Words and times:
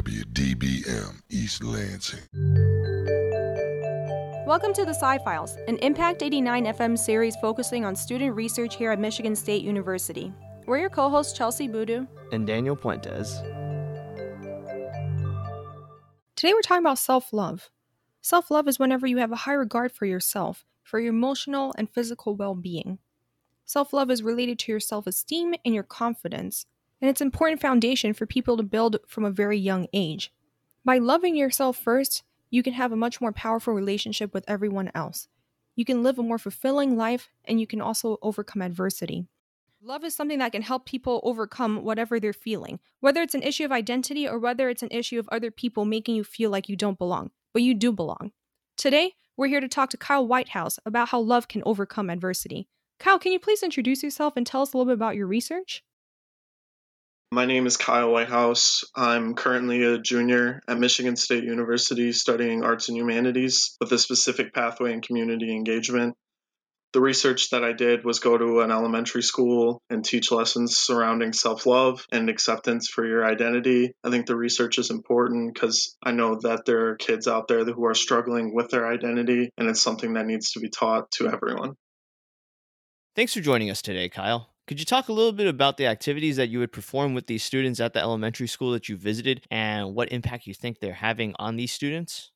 WDBM 0.00 1.20
East 1.28 1.62
Lansing. 1.62 2.20
Welcome 4.46 4.72
to 4.72 4.86
the 4.86 4.94
Sci 4.94 5.18
Files, 5.18 5.58
an 5.68 5.76
Impact 5.80 6.22
89 6.22 6.64
FM 6.64 6.98
series 6.98 7.36
focusing 7.36 7.84
on 7.84 7.94
student 7.94 8.34
research 8.34 8.76
here 8.76 8.92
at 8.92 8.98
Michigan 8.98 9.36
State 9.36 9.62
University. 9.62 10.32
We're 10.64 10.78
your 10.78 10.88
co 10.88 11.10
hosts, 11.10 11.38
Chelsie 11.38 11.70
Boodoo 11.70 12.08
and 12.32 12.46
Daniel 12.46 12.76
Puentes. 12.76 13.42
Today 16.34 16.54
we're 16.54 16.62
talking 16.62 16.82
about 16.82 16.98
self 16.98 17.30
love. 17.34 17.68
Self 18.22 18.50
love 18.50 18.68
is 18.68 18.78
whenever 18.78 19.06
you 19.06 19.18
have 19.18 19.32
a 19.32 19.36
high 19.36 19.52
regard 19.52 19.92
for 19.92 20.06
yourself, 20.06 20.64
for 20.82 20.98
your 20.98 21.10
emotional 21.12 21.74
and 21.76 21.90
physical 21.90 22.34
well 22.34 22.54
being. 22.54 23.00
Self 23.66 23.92
love 23.92 24.10
is 24.10 24.22
related 24.22 24.58
to 24.60 24.72
your 24.72 24.80
self 24.80 25.06
esteem 25.06 25.54
and 25.62 25.74
your 25.74 25.84
confidence, 25.84 26.64
and 27.00 27.08
it's 27.08 27.20
an 27.20 27.28
important 27.28 27.60
foundation 27.60 28.12
for 28.12 28.26
people 28.26 28.56
to 28.56 28.62
build 28.62 28.98
from 29.06 29.24
a 29.24 29.30
very 29.30 29.58
young 29.58 29.86
age. 29.92 30.32
By 30.84 30.98
loving 30.98 31.36
yourself 31.36 31.76
first, 31.76 32.22
you 32.50 32.62
can 32.62 32.72
have 32.74 32.92
a 32.92 32.96
much 32.96 33.20
more 33.20 33.32
powerful 33.32 33.74
relationship 33.74 34.34
with 34.34 34.44
everyone 34.48 34.90
else. 34.94 35.28
You 35.76 35.84
can 35.84 36.02
live 36.02 36.18
a 36.18 36.22
more 36.22 36.38
fulfilling 36.38 36.96
life, 36.96 37.28
and 37.44 37.60
you 37.60 37.66
can 37.66 37.80
also 37.80 38.18
overcome 38.22 38.60
adversity. 38.60 39.26
Love 39.82 40.04
is 40.04 40.14
something 40.14 40.40
that 40.40 40.52
can 40.52 40.60
help 40.60 40.84
people 40.84 41.20
overcome 41.22 41.82
whatever 41.82 42.20
they're 42.20 42.34
feeling, 42.34 42.80
whether 43.00 43.22
it's 43.22 43.34
an 43.34 43.42
issue 43.42 43.64
of 43.64 43.72
identity 43.72 44.28
or 44.28 44.38
whether 44.38 44.68
it's 44.68 44.82
an 44.82 44.90
issue 44.90 45.18
of 45.18 45.28
other 45.32 45.50
people 45.50 45.86
making 45.86 46.16
you 46.16 46.24
feel 46.24 46.50
like 46.50 46.68
you 46.68 46.76
don't 46.76 46.98
belong, 46.98 47.30
but 47.54 47.62
you 47.62 47.72
do 47.72 47.90
belong. 47.90 48.32
Today, 48.76 49.14
we're 49.38 49.46
here 49.46 49.60
to 49.60 49.68
talk 49.68 49.88
to 49.90 49.96
Kyle 49.96 50.26
Whitehouse 50.26 50.78
about 50.84 51.08
how 51.08 51.20
love 51.20 51.48
can 51.48 51.62
overcome 51.64 52.10
adversity. 52.10 52.68
Kyle, 52.98 53.18
can 53.18 53.32
you 53.32 53.38
please 53.38 53.62
introduce 53.62 54.02
yourself 54.02 54.34
and 54.36 54.46
tell 54.46 54.60
us 54.60 54.74
a 54.74 54.76
little 54.76 54.90
bit 54.90 54.98
about 54.98 55.16
your 55.16 55.26
research? 55.26 55.82
My 57.32 57.46
name 57.46 57.68
is 57.68 57.76
Kyle 57.76 58.10
Whitehouse. 58.10 58.82
I'm 58.96 59.36
currently 59.36 59.84
a 59.84 59.98
junior 59.98 60.60
at 60.66 60.80
Michigan 60.80 61.14
State 61.14 61.44
University 61.44 62.10
studying 62.10 62.64
arts 62.64 62.88
and 62.88 62.98
humanities 62.98 63.76
with 63.80 63.92
a 63.92 64.00
specific 64.00 64.52
pathway 64.52 64.92
in 64.92 65.00
community 65.00 65.54
engagement. 65.54 66.16
The 66.92 67.00
research 67.00 67.50
that 67.50 67.62
I 67.62 67.72
did 67.72 68.04
was 68.04 68.18
go 68.18 68.36
to 68.36 68.62
an 68.62 68.72
elementary 68.72 69.22
school 69.22 69.80
and 69.88 70.04
teach 70.04 70.32
lessons 70.32 70.76
surrounding 70.76 71.32
self 71.32 71.66
love 71.66 72.04
and 72.10 72.28
acceptance 72.28 72.88
for 72.88 73.06
your 73.06 73.24
identity. 73.24 73.92
I 74.02 74.10
think 74.10 74.26
the 74.26 74.34
research 74.34 74.78
is 74.78 74.90
important 74.90 75.54
because 75.54 75.96
I 76.02 76.10
know 76.10 76.40
that 76.42 76.64
there 76.66 76.88
are 76.88 76.96
kids 76.96 77.28
out 77.28 77.46
there 77.46 77.64
who 77.64 77.86
are 77.86 77.94
struggling 77.94 78.56
with 78.56 78.70
their 78.70 78.88
identity, 78.92 79.50
and 79.56 79.68
it's 79.68 79.80
something 79.80 80.14
that 80.14 80.26
needs 80.26 80.50
to 80.54 80.58
be 80.58 80.68
taught 80.68 81.12
to 81.12 81.28
everyone. 81.28 81.74
Thanks 83.14 83.34
for 83.34 83.40
joining 83.40 83.70
us 83.70 83.82
today, 83.82 84.08
Kyle. 84.08 84.49
Could 84.70 84.78
you 84.78 84.86
talk 84.86 85.08
a 85.08 85.12
little 85.12 85.32
bit 85.32 85.48
about 85.48 85.78
the 85.78 85.86
activities 85.86 86.36
that 86.36 86.48
you 86.48 86.60
would 86.60 86.70
perform 86.70 87.12
with 87.12 87.26
these 87.26 87.42
students 87.42 87.80
at 87.80 87.92
the 87.92 87.98
elementary 87.98 88.46
school 88.46 88.70
that 88.70 88.88
you 88.88 88.96
visited 88.96 89.44
and 89.50 89.96
what 89.96 90.12
impact 90.12 90.46
you 90.46 90.54
think 90.54 90.78
they're 90.78 90.92
having 90.92 91.34
on 91.40 91.56
these 91.56 91.72
students? 91.72 92.30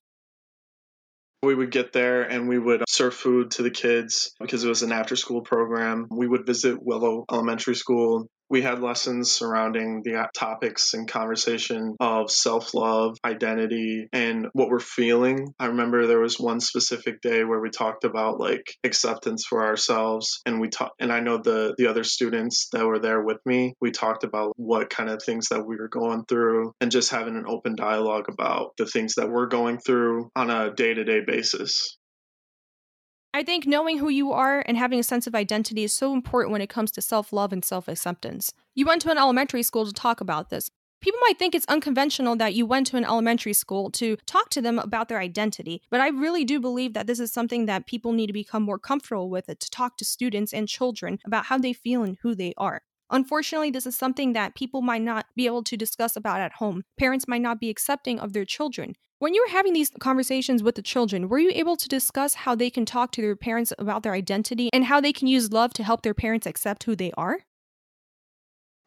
We 1.45 1.55
would 1.55 1.71
get 1.71 1.93
there 1.93 2.23
and 2.25 2.49
we 2.49 2.59
would 2.59 2.83
serve 2.89 3.15
food 3.15 3.53
to 3.53 3.63
the 3.63 3.71
kids 3.71 4.33
because 4.41 4.65
it 4.65 4.69
was 4.69 4.83
an 4.83 4.91
after 4.91 5.15
school 5.15 5.43
program. 5.43 6.09
We 6.11 6.27
would 6.27 6.45
visit 6.45 6.85
Willow 6.85 7.25
Elementary 7.31 7.77
School 7.77 8.27
we 8.55 8.63
had 8.63 8.81
lessons 8.81 9.33
surrounding 9.33 10.01
the 10.05 10.29
topics 10.33 10.95
and 10.95 11.09
conversation 11.09 11.97
of 11.99 12.31
self 12.31 12.73
love, 12.73 13.17
identity, 13.25 14.07
and 14.13 14.47
what 14.53 14.69
we're 14.69 14.79
feeling. 14.79 15.53
I 15.59 15.67
remember 15.67 16.07
there 16.07 16.21
was 16.21 16.39
one 16.39 16.61
specific 16.61 17.21
day 17.21 17.43
where 17.43 17.59
we 17.59 17.71
talked 17.71 18.05
about 18.05 18.39
like 18.39 18.77
acceptance 18.85 19.45
for 19.45 19.67
ourselves, 19.67 20.41
and 20.47 20.61
we 20.61 20.69
talked, 20.69 20.95
and 21.01 21.13
I 21.13 21.19
know 21.19 21.39
the 21.39 21.75
the 21.79 21.89
other 21.89 22.05
students 22.05 22.69
that 22.73 22.87
were 22.87 23.01
there 23.01 23.25
with 23.25 23.39
me, 23.45 23.75
we 23.81 23.91
talked 23.91 24.23
about 24.23 24.53
what 24.55 24.89
kind 24.89 25.11
of 25.11 25.21
things 25.21 25.49
that 25.49 25.67
we 25.67 25.75
were 25.75 25.89
going 25.89 26.25
through, 26.29 26.75
and 26.81 26.93
just 26.93 27.11
having 27.11 27.35
an 27.35 27.47
open 27.49 27.75
dialogue 27.75 28.27
about 28.29 28.77
the 28.79 28.87
things 28.87 29.17
that 29.17 29.31
we're 29.31 29.49
going 29.49 29.81
through 29.81 30.31
on 30.37 30.49
a 30.51 30.73
day 30.73 30.95
to 30.95 31.03
day 31.03 31.23
basis. 31.27 31.99
I 33.35 33.43
think 33.43 33.67
knowing 33.67 33.99
who 33.99 34.11
you 34.11 34.31
are 34.31 34.63
and 34.65 34.77
having 34.77 35.01
a 35.01 35.03
sense 35.03 35.27
of 35.27 35.35
identity 35.35 35.83
is 35.83 35.93
so 35.93 36.13
important 36.13 36.53
when 36.53 36.61
it 36.61 36.69
comes 36.69 36.93
to 36.93 37.03
self 37.03 37.33
love 37.33 37.53
and 37.53 37.65
self 37.65 37.89
acceptance. 37.89 38.53
You 38.77 38.87
went 38.87 39.03
to 39.03 39.11
an 39.11 39.19
elementary 39.19 39.65
school 39.65 39.85
to 39.85 39.93
talk 39.93 40.21
about 40.21 40.51
this. 40.51 40.71
People 41.01 41.19
might 41.27 41.37
think 41.37 41.53
it's 41.53 41.67
unconventional 41.67 42.37
that 42.37 42.55
you 42.55 42.65
went 42.65 42.87
to 42.87 42.97
an 42.97 43.05
elementary 43.05 43.53
school 43.53 43.91
to 43.91 44.17
talk 44.27 44.51
to 44.51 44.63
them 44.63 44.79
about 44.79 45.09
their 45.09 45.19
identity, 45.19 45.83
but 45.91 46.01
I 46.01 46.11
really 46.11 46.45
do 46.45 46.61
believe 46.61 46.95
that 46.95 47.09
this 47.09 47.19
is 47.19 47.33
something 47.33 47.67
that 47.67 47.89
people 47.89 48.13
need 48.13 48.29
to 48.29 48.33
become 48.33 48.63
more 48.63 48.79
comfortable 48.79 49.29
with 49.29 49.49
it 49.49 49.59
to 49.59 49.71
talk 49.71 49.97
to 49.97 50.05
students 50.05 50.55
and 50.55 50.69
children 50.69 51.19
about 51.27 51.47
how 51.47 51.59
they 51.59 51.73
feel 51.73 52.05
and 52.05 52.17
who 52.23 52.37
they 52.37 52.55
are. 52.57 52.83
Unfortunately, 53.11 53.71
this 53.73 53.85
is 53.85 53.97
something 53.97 54.33
that 54.35 54.55
people 54.55 54.81
might 54.81 55.03
not 55.03 55.27
be 55.35 55.47
able 55.47 55.65
to 55.65 55.77
discuss 55.77 56.15
about 56.15 56.41
at 56.41 56.53
home. 56.53 56.85
Parents 56.99 57.27
might 57.27 57.43
not 57.43 57.59
be 57.59 57.69
accepting 57.69 58.21
of 58.21 58.33
their 58.33 58.45
children. 58.45 58.95
When 59.21 59.33
you 59.33 59.45
were 59.47 59.53
having 59.53 59.73
these 59.73 59.91
conversations 60.01 60.63
with 60.63 60.75
the 60.75 60.83
children, 60.83 61.29
were 61.29 61.39
you 61.39 61.51
able 61.55 61.77
to 61.77 61.89
discuss 61.89 62.35
how 62.35 62.55
they 62.55 62.69
can 62.69 62.85
talk 62.85 63.13
to 63.13 63.23
their 63.23 63.37
parents 63.37 63.73
about 63.79 64.03
their 64.03 64.13
identity 64.13 64.69
and 64.73 64.85
how 64.85 65.01
they 65.01 65.13
can 65.13 65.29
use 65.29 65.53
love 65.53 65.73
to 65.75 65.85
help 65.85 66.03
their 66.03 66.15
parents 66.15 66.47
accept 66.47 66.85
who 66.85 66.97
they 66.97 67.13
are? 67.17 67.39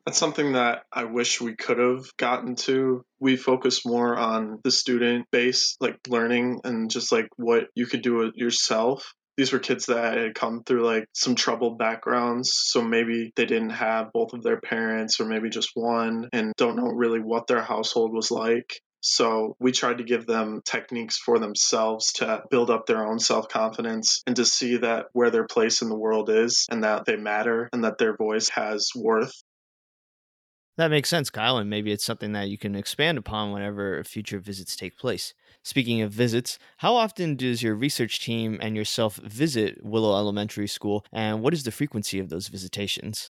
That's 0.06 0.18
something 0.18 0.54
that 0.54 0.84
I 0.92 1.06
wish 1.06 1.42
we 1.42 1.56
could 1.56 1.80
have 1.80 2.16
gotten 2.18 2.56
to. 2.56 3.04
We 3.20 3.36
focus 3.36 3.86
more 3.86 4.18
on 4.18 4.60
the 4.64 4.72
student 4.72 5.26
base, 5.32 5.76
like 5.80 5.98
learning 6.08 6.62
and 6.64 6.90
just 6.90 7.12
like 7.12 7.28
what 7.38 7.66
you 7.76 7.86
could 7.86 8.02
do 8.04 8.32
yourself. 8.36 9.14
These 9.38 9.52
were 9.52 9.60
kids 9.60 9.88
that 9.88 10.18
had 10.18 10.36
come 10.36 10.64
through 10.64 10.86
like 10.86 11.06
some 11.14 11.36
troubled 11.36 11.78
backgrounds. 11.78 12.52
So 12.54 12.82
maybe 12.82 13.34
they 13.36 13.46
didn't 13.46 13.72
have 13.72 14.14
both 14.14 14.34
of 14.34 14.44
their 14.44 14.62
parents 14.62 15.20
or 15.20 15.26
maybe 15.26 15.50
just 15.50 15.72
one 15.74 16.30
and 16.32 16.54
don't 16.58 16.78
know 16.78 16.88
really 16.88 17.20
what 17.20 17.48
their 17.48 17.62
household 17.62 18.14
was 18.14 18.32
like. 18.32 18.80
So 19.02 19.56
we 19.60 19.72
tried 19.72 20.00
to 20.00 20.04
give 20.04 20.26
them 20.26 20.62
techniques 20.66 21.18
for 21.18 21.40
themselves 21.40 22.12
to 22.14 22.44
build 22.50 22.70
up 22.70 22.86
their 22.86 23.06
own 23.08 23.20
self 23.20 23.48
confidence 23.50 24.22
and 24.26 24.36
to 24.36 24.46
see 24.46 24.78
that 24.78 25.08
where 25.14 25.30
their 25.30 25.46
place 25.46 25.82
in 25.82 25.90
the 25.90 25.98
world 25.98 26.30
is 26.30 26.66
and 26.70 26.84
that 26.84 27.06
they 27.06 27.16
matter 27.16 27.70
and 27.72 27.84
that 27.84 27.98
their 27.98 28.16
voice 28.16 28.50
has 28.50 28.90
worth. 28.96 29.34
That 30.78 30.92
makes 30.92 31.10
sense, 31.10 31.32
Kyle, 31.32 31.58
and 31.58 31.72
maybe 31.72 31.92
it's 31.92 32.06
something 32.06 32.34
that 32.34 32.50
you 32.50 32.58
can 32.60 32.76
expand 32.76 33.18
upon 33.18 33.52
whenever 33.52 34.04
future 34.04 34.40
visits 34.40 34.76
take 34.76 34.96
place. 34.96 35.34
Speaking 35.64 36.02
of 36.02 36.12
visits, 36.12 36.60
how 36.78 36.96
often 36.96 37.36
does 37.36 37.64
your 37.64 37.74
research 37.74 38.20
team 38.20 38.60
and 38.62 38.76
yourself 38.76 39.16
visit 39.16 39.84
Willow 39.84 40.16
Elementary 40.16 40.68
School, 40.68 41.04
and 41.12 41.42
what 41.42 41.54
is 41.56 41.64
the 41.64 41.72
frequency 41.72 42.20
of 42.20 42.30
those 42.30 42.50
visitations? 42.50 43.32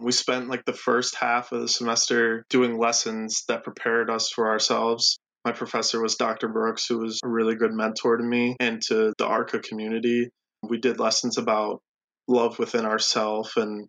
We 0.00 0.12
spent 0.12 0.48
like 0.48 0.64
the 0.64 0.72
first 0.72 1.16
half 1.16 1.52
of 1.52 1.60
the 1.60 1.68
semester 1.68 2.44
doing 2.48 2.78
lessons 2.78 3.44
that 3.48 3.64
prepared 3.64 4.10
us 4.10 4.30
for 4.30 4.48
ourselves. 4.48 5.18
My 5.44 5.52
professor 5.52 6.00
was 6.00 6.16
Dr. 6.16 6.48
Brooks, 6.48 6.86
who 6.86 6.98
was 6.98 7.20
a 7.24 7.28
really 7.28 7.56
good 7.56 7.72
mentor 7.72 8.16
to 8.16 8.22
me 8.22 8.56
and 8.60 8.80
to 8.88 9.12
the 9.18 9.26
RCAH 9.26 9.62
community. 9.62 10.30
We 10.62 10.78
did 10.78 11.00
lessons 11.00 11.38
about 11.38 11.80
love 12.28 12.58
within 12.58 12.84
ourselves 12.84 13.52
and 13.56 13.88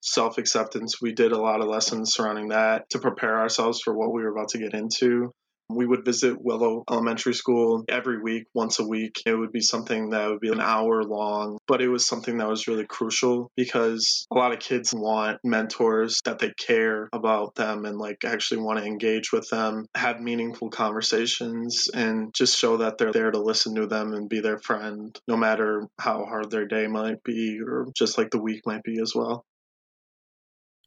self 0.00 0.38
acceptance. 0.38 1.00
We 1.00 1.12
did 1.12 1.32
a 1.32 1.40
lot 1.40 1.60
of 1.60 1.68
lessons 1.68 2.12
surrounding 2.12 2.48
that 2.48 2.88
to 2.90 2.98
prepare 2.98 3.38
ourselves 3.38 3.80
for 3.80 3.96
what 3.96 4.12
we 4.12 4.22
were 4.22 4.30
about 4.30 4.50
to 4.50 4.58
get 4.58 4.74
into. 4.74 5.32
We 5.70 5.86
would 5.86 6.04
visit 6.04 6.40
Willow 6.40 6.84
Elementary 6.90 7.34
School 7.34 7.84
every 7.88 8.20
week, 8.20 8.44
once 8.54 8.78
a 8.78 8.86
week. 8.86 9.22
It 9.26 9.34
would 9.34 9.52
be 9.52 9.60
something 9.60 10.10
that 10.10 10.30
would 10.30 10.40
be 10.40 10.50
an 10.50 10.60
hour 10.60 11.02
long, 11.04 11.58
but 11.66 11.82
it 11.82 11.88
was 11.88 12.06
something 12.06 12.38
that 12.38 12.48
was 12.48 12.66
really 12.66 12.86
crucial 12.86 13.50
because 13.56 14.26
a 14.30 14.34
lot 14.34 14.52
of 14.52 14.60
kids 14.60 14.94
want 14.94 15.40
mentors 15.44 16.20
that 16.24 16.38
they 16.38 16.52
care 16.58 17.08
about 17.12 17.54
them 17.54 17.84
and 17.84 17.98
like 17.98 18.24
actually 18.24 18.62
want 18.62 18.78
to 18.78 18.86
engage 18.86 19.32
with 19.32 19.48
them, 19.50 19.86
have 19.94 20.20
meaningful 20.20 20.70
conversations, 20.70 21.88
and 21.92 22.32
just 22.34 22.58
show 22.58 22.78
that 22.78 22.98
they're 22.98 23.12
there 23.12 23.30
to 23.30 23.40
listen 23.40 23.74
to 23.74 23.86
them 23.86 24.14
and 24.14 24.28
be 24.28 24.40
their 24.40 24.58
friend, 24.58 25.18
no 25.28 25.36
matter 25.36 25.86
how 26.00 26.24
hard 26.24 26.50
their 26.50 26.66
day 26.66 26.86
might 26.86 27.22
be 27.24 27.60
or 27.60 27.86
just 27.94 28.16
like 28.16 28.30
the 28.30 28.42
week 28.42 28.62
might 28.66 28.82
be 28.82 29.00
as 29.00 29.12
well. 29.14 29.44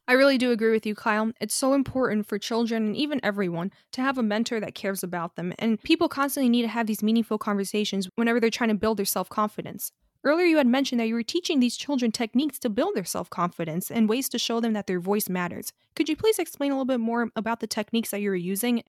I 0.08 0.14
really 0.14 0.36
do 0.36 0.50
agree 0.50 0.72
with 0.72 0.84
you, 0.84 0.94
Kyle. 0.94 1.30
It's 1.40 1.54
so 1.54 1.74
important 1.74 2.26
for 2.26 2.38
children 2.38 2.86
and 2.86 2.96
even 2.96 3.20
everyone 3.22 3.70
to 3.92 4.00
have 4.00 4.18
a 4.18 4.22
mentor 4.22 4.58
that 4.58 4.74
cares 4.74 5.02
about 5.04 5.36
them. 5.36 5.54
And 5.58 5.80
people 5.80 6.08
constantly 6.08 6.48
need 6.48 6.62
to 6.62 6.68
have 6.68 6.86
these 6.86 7.02
meaningful 7.02 7.38
conversations 7.38 8.08
whenever 8.16 8.40
they're 8.40 8.50
trying 8.50 8.70
to 8.70 8.74
build 8.74 8.96
their 8.98 9.06
self 9.06 9.28
confidence. 9.28 9.92
Earlier, 10.24 10.46
you 10.46 10.56
had 10.58 10.68
mentioned 10.68 11.00
that 11.00 11.08
you 11.08 11.14
were 11.14 11.24
teaching 11.24 11.58
these 11.58 11.76
children 11.76 12.12
techniques 12.12 12.58
to 12.60 12.70
build 12.70 12.94
their 12.94 13.04
self 13.04 13.30
confidence 13.30 13.90
and 13.90 14.08
ways 14.08 14.28
to 14.30 14.38
show 14.38 14.60
them 14.60 14.72
that 14.72 14.86
their 14.86 15.00
voice 15.00 15.28
matters. 15.28 15.72
Could 15.96 16.08
you 16.08 16.16
please 16.16 16.38
explain 16.38 16.70
a 16.70 16.74
little 16.74 16.84
bit 16.84 17.00
more 17.00 17.30
about 17.34 17.60
the 17.60 17.66
techniques 17.66 18.10
that 18.10 18.20
you 18.20 18.30
were 18.30 18.36
using 18.36 18.82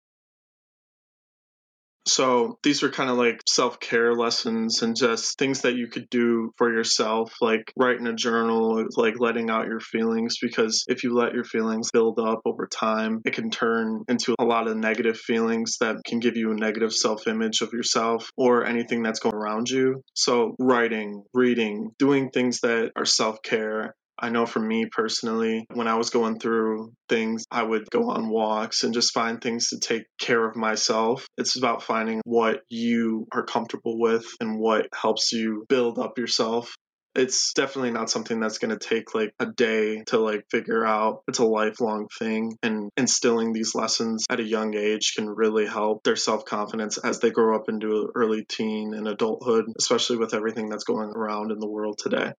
so 2.06 2.58
these 2.64 2.82
were 2.82 2.90
kind 2.90 3.10
of 3.10 3.18
like 3.18 3.42
self 3.48 3.80
care 3.80 4.14
lessons 4.14 4.82
and 4.82 4.96
just 4.96 5.38
things 5.38 5.62
that 5.62 5.76
you 5.76 5.88
could 5.88 6.10
do 6.10 6.52
for 6.58 6.72
yourself, 6.72 7.34
like 7.42 7.72
writing 7.78 8.08
a 8.08 8.14
journal, 8.14 8.86
like 8.98 9.20
letting 9.20 9.50
out 9.50 9.68
your 9.68 9.80
feelings. 9.80 10.36
Because 10.42 10.84
if 10.88 11.04
you 11.04 11.14
let 11.14 11.34
your 11.34 11.44
feelings 11.46 11.92
build 11.92 12.20
up 12.20 12.42
over 12.46 12.68
time, 12.68 13.22
it 13.26 13.34
can 13.34 13.50
turn 13.50 14.04
into 14.08 14.36
a 14.38 14.46
lot 14.46 14.68
of 14.68 14.76
negative 14.76 15.18
feelings 15.18 15.78
that 15.80 15.98
can 16.06 16.20
give 16.20 16.36
you 16.36 16.52
a 16.52 16.56
negative 16.56 16.94
self 16.94 17.28
image 17.28 17.62
of 17.62 17.72
yourself 17.72 18.30
or 18.36 18.66
anything 18.66 19.02
that's 19.02 19.20
going 19.20 19.36
around 19.36 19.70
you. 19.70 20.02
So 20.14 20.56
writing, 20.60 21.24
reading, 21.34 21.92
doing 21.98 22.30
things 22.32 22.60
that 22.62 22.92
are 22.96 23.06
self 23.06 23.42
care 23.44 23.96
I 24.20 24.30
know 24.30 24.46
for 24.46 24.60
me 24.60 24.86
personally, 24.92 25.66
when 25.74 25.88
I 25.88 25.96
was 25.96 26.10
going 26.10 26.40
through 26.40 26.94
things, 27.10 27.46
I 27.52 27.64
would 27.64 27.90
go 27.90 28.10
on 28.10 28.30
walks 28.30 28.84
and 28.84 28.94
just 28.94 29.14
find 29.14 29.42
things 29.42 29.70
to 29.70 29.80
take 29.80 30.04
care 30.20 30.48
of 30.48 30.56
myself. 30.56 31.26
It's 31.38 31.58
about 31.58 31.84
finding 31.84 32.22
what 32.24 32.62
you 32.70 33.28
are 33.34 33.44
comfortable 33.44 34.00
with 34.00 34.26
and 34.40 34.60
what 34.60 34.88
helps 34.94 35.32
you 35.32 35.66
build 35.68 35.98
up 35.98 36.18
yourself. 36.18 36.74
It's 37.16 37.54
definitely 37.54 37.92
not 37.92 38.10
something 38.10 38.40
that's 38.40 38.58
going 38.58 38.78
to 38.78 38.88
take 38.88 39.14
like 39.14 39.34
a 39.40 39.46
day 39.46 40.04
to 40.08 40.20
like 40.20 40.46
figure 40.50 40.86
out. 40.86 41.22
It's 41.28 41.40
a 41.40 41.46
lifelong 41.46 42.08
thing 42.18 42.54
and 42.64 42.90
instilling 42.98 43.54
these 43.54 43.76
lessons 43.76 44.26
at 44.30 44.40
a 44.40 44.44
young 44.44 44.76
age 44.76 45.14
can 45.16 45.30
really 45.30 45.68
help 45.68 46.04
their 46.04 46.16
self-confidence 46.16 46.98
as 46.98 47.20
they 47.20 47.30
grow 47.30 47.56
up 47.56 47.70
into 47.70 48.10
early 48.16 48.46
teen 48.46 48.94
and 48.96 49.08
adulthood 49.08 49.66
especially 49.78 50.18
with 50.18 50.34
everything 50.34 50.70
that's 50.70 50.86
going 50.86 51.10
around 51.10 51.52
in 51.52 51.60
the 51.60 51.70
world 51.70 52.00
today 52.00 52.32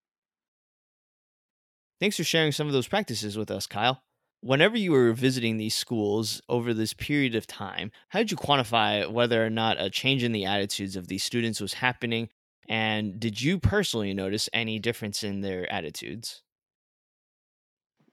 thanks 2.00 2.16
for 2.16 2.24
sharing 2.24 2.52
some 2.52 2.66
of 2.66 2.72
those 2.72 2.88
practices 2.88 3.36
with 3.36 3.50
us 3.50 3.66
kyle 3.66 4.02
whenever 4.40 4.76
you 4.76 4.92
were 4.92 5.14
visiting 5.14 5.56
these 5.56 5.74
schools 5.74 6.42
over 6.50 6.74
this 6.74 6.92
period 6.92 7.34
of 7.34 7.46
time, 7.46 7.90
how 8.10 8.18
did 8.18 8.30
you 8.30 8.36
quantify 8.36 9.10
whether 9.10 9.44
or 9.44 9.48
not 9.48 9.80
a 9.80 9.88
change 9.88 10.22
in 10.22 10.32
the 10.32 10.44
attitudes 10.44 10.96
of 10.96 11.08
these 11.08 11.24
students 11.24 11.62
was 11.62 11.72
happening 11.72 12.28
and 12.68 13.18
did 13.18 13.40
you 13.40 13.58
personally 13.58 14.14
notice 14.14 14.48
any 14.52 14.78
difference 14.78 15.22
in 15.22 15.40
their 15.40 15.70
attitudes? 15.70 16.42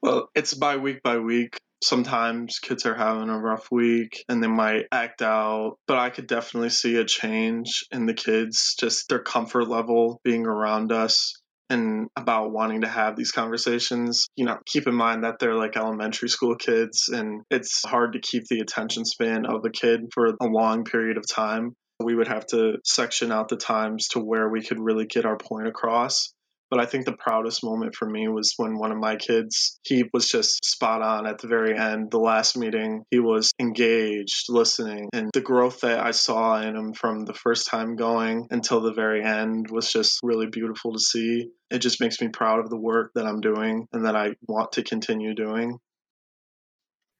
Well, 0.01 0.29
it's 0.35 0.53
by 0.53 0.77
week 0.77 1.03
by 1.03 1.19
week. 1.19 1.57
Sometimes 1.83 2.59
kids 2.59 2.85
are 2.85 2.95
having 2.95 3.29
a 3.29 3.39
rough 3.39 3.71
week 3.71 4.23
and 4.29 4.43
they 4.43 4.47
might 4.47 4.85
act 4.91 5.21
out, 5.21 5.77
but 5.87 5.97
I 5.97 6.09
could 6.09 6.27
definitely 6.27 6.69
see 6.69 6.95
a 6.95 7.05
change 7.05 7.85
in 7.91 8.05
the 8.05 8.13
kids, 8.13 8.75
just 8.79 9.09
their 9.09 9.19
comfort 9.19 9.67
level 9.67 10.21
being 10.23 10.45
around 10.45 10.91
us 10.91 11.40
and 11.71 12.09
about 12.17 12.51
wanting 12.51 12.81
to 12.81 12.87
have 12.87 13.15
these 13.15 13.31
conversations. 13.31 14.27
You 14.35 14.45
know, 14.45 14.57
keep 14.65 14.87
in 14.87 14.95
mind 14.95 15.23
that 15.23 15.39
they're 15.39 15.55
like 15.55 15.77
elementary 15.77 16.29
school 16.29 16.55
kids 16.55 17.09
and 17.11 17.41
it's 17.49 17.81
hard 17.85 18.13
to 18.13 18.19
keep 18.19 18.43
the 18.49 18.59
attention 18.59 19.05
span 19.05 19.45
of 19.45 19.63
a 19.65 19.69
kid 19.69 20.01
for 20.13 20.27
a 20.27 20.45
long 20.45 20.83
period 20.83 21.17
of 21.17 21.23
time. 21.27 21.73
We 22.03 22.15
would 22.15 22.27
have 22.27 22.45
to 22.47 22.77
section 22.83 23.31
out 23.31 23.47
the 23.47 23.57
times 23.57 24.09
to 24.09 24.19
where 24.19 24.49
we 24.49 24.61
could 24.61 24.79
really 24.79 25.05
get 25.05 25.25
our 25.25 25.37
point 25.37 25.67
across. 25.67 26.33
But 26.71 26.79
I 26.79 26.85
think 26.85 27.05
the 27.05 27.11
proudest 27.11 27.65
moment 27.65 27.95
for 27.95 28.09
me 28.09 28.29
was 28.29 28.53
when 28.55 28.79
one 28.79 28.93
of 28.93 28.97
my 28.97 29.17
kids, 29.17 29.77
he 29.83 30.05
was 30.13 30.29
just 30.29 30.63
spot 30.63 31.01
on 31.01 31.27
at 31.27 31.39
the 31.39 31.47
very 31.47 31.77
end. 31.77 32.09
The 32.11 32.17
last 32.17 32.57
meeting, 32.57 33.03
he 33.11 33.19
was 33.19 33.51
engaged, 33.59 34.45
listening. 34.47 35.09
And 35.11 35.29
the 35.33 35.41
growth 35.41 35.81
that 35.81 35.99
I 35.99 36.11
saw 36.11 36.61
in 36.61 36.75
him 36.75 36.93
from 36.93 37.25
the 37.25 37.33
first 37.33 37.67
time 37.67 37.97
going 37.97 38.47
until 38.51 38.79
the 38.79 38.93
very 38.93 39.21
end 39.21 39.69
was 39.69 39.91
just 39.91 40.21
really 40.23 40.47
beautiful 40.47 40.93
to 40.93 40.99
see. 40.99 41.49
It 41.69 41.79
just 41.79 41.99
makes 41.99 42.21
me 42.21 42.29
proud 42.29 42.59
of 42.59 42.69
the 42.69 42.79
work 42.79 43.11
that 43.15 43.25
I'm 43.25 43.41
doing 43.41 43.87
and 43.91 44.05
that 44.05 44.15
I 44.15 44.31
want 44.47 44.71
to 44.73 44.83
continue 44.83 45.35
doing. 45.35 45.77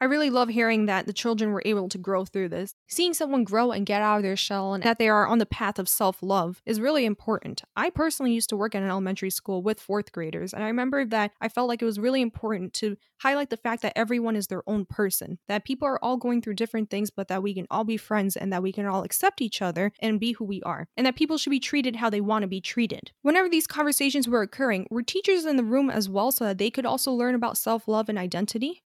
I 0.02 0.06
really 0.06 0.32
love 0.32 0.50
hearing 0.50 0.88
that 0.88 1.06
the 1.06 1.14
children 1.14 1.52
were 1.52 1.62
able 1.64 1.88
to 1.88 2.00
grow 2.00 2.26
through 2.26 2.50
this. 2.50 2.74
Seeing 2.88 3.14
someone 3.14 3.44
grow 3.44 3.72
and 3.72 3.86
get 3.86 4.02
out 4.02 4.18
of 4.18 4.24
their 4.24 4.36
shell 4.36 4.74
and 4.74 4.82
that 4.82 4.98
they 4.98 5.08
are 5.08 5.28
on 5.28 5.38
the 5.38 5.46
path 5.46 5.78
of 5.78 5.88
self 5.88 6.24
love 6.24 6.60
is 6.66 6.82
really 6.82 7.06
important. 7.06 7.62
I 7.76 7.92
personally 7.92 8.34
used 8.34 8.50
to 8.50 8.58
work 8.58 8.74
at 8.74 8.82
an 8.82 8.90
elementary 8.90 9.30
school 9.30 9.62
with 9.62 9.80
fourth 9.80 10.12
graders, 10.12 10.56
and 10.56 10.64
I 10.64 10.68
remember 10.68 11.06
that 11.06 11.34
I 11.40 11.50
felt 11.50 11.68
like 11.68 11.84
it 11.84 11.86
was 11.86 12.00
really 12.00 12.22
important 12.22 12.74
to 12.76 12.98
highlight 13.22 13.52
the 13.52 13.58
fact 13.58 13.84
that 13.84 13.96
everyone 13.96 14.36
is 14.36 14.48
their 14.48 14.68
own 14.68 14.86
person, 14.86 15.38
that 15.48 15.66
people 15.66 15.88
are 15.88 16.04
all 16.04 16.18
going 16.18 16.42
through 16.42 16.56
different 16.56 16.90
things, 16.90 17.12
but 17.12 17.28
that 17.28 17.44
we 17.44 17.54
can 17.54 17.68
all 17.70 17.84
be 17.84 17.98
friends 17.98 18.36
and 18.36 18.52
that 18.52 18.64
we 18.64 18.72
can 18.72 18.88
all 18.88 19.04
accept 19.04 19.40
each 19.40 19.62
other 19.62 19.92
and 20.00 20.20
be 20.20 20.32
who 20.32 20.46
we 20.46 20.64
are, 20.64 20.88
and 20.98 21.06
that 21.06 21.16
people 21.16 21.38
should 21.38 21.52
be 21.52 21.60
treated 21.60 21.98
how 21.98 22.10
they 22.10 22.22
want 22.22 22.42
to 22.42 22.48
be 22.48 22.60
treated. 22.60 23.12
Whenever 23.22 23.48
these 23.48 23.68
conversations 23.68 24.28
were 24.28 24.42
occurring, 24.42 24.88
were 24.90 25.04
teachers 25.04 25.46
in 25.46 25.58
the 25.58 25.64
room 25.64 25.92
as 25.92 26.10
well 26.10 26.32
so 26.32 26.44
that 26.44 26.58
they 26.58 26.72
could 26.72 26.88
also 26.88 27.12
learn 27.12 27.36
about 27.36 27.56
self 27.56 27.88
love 27.88 28.10
and 28.10 28.18
identity? 28.18 28.82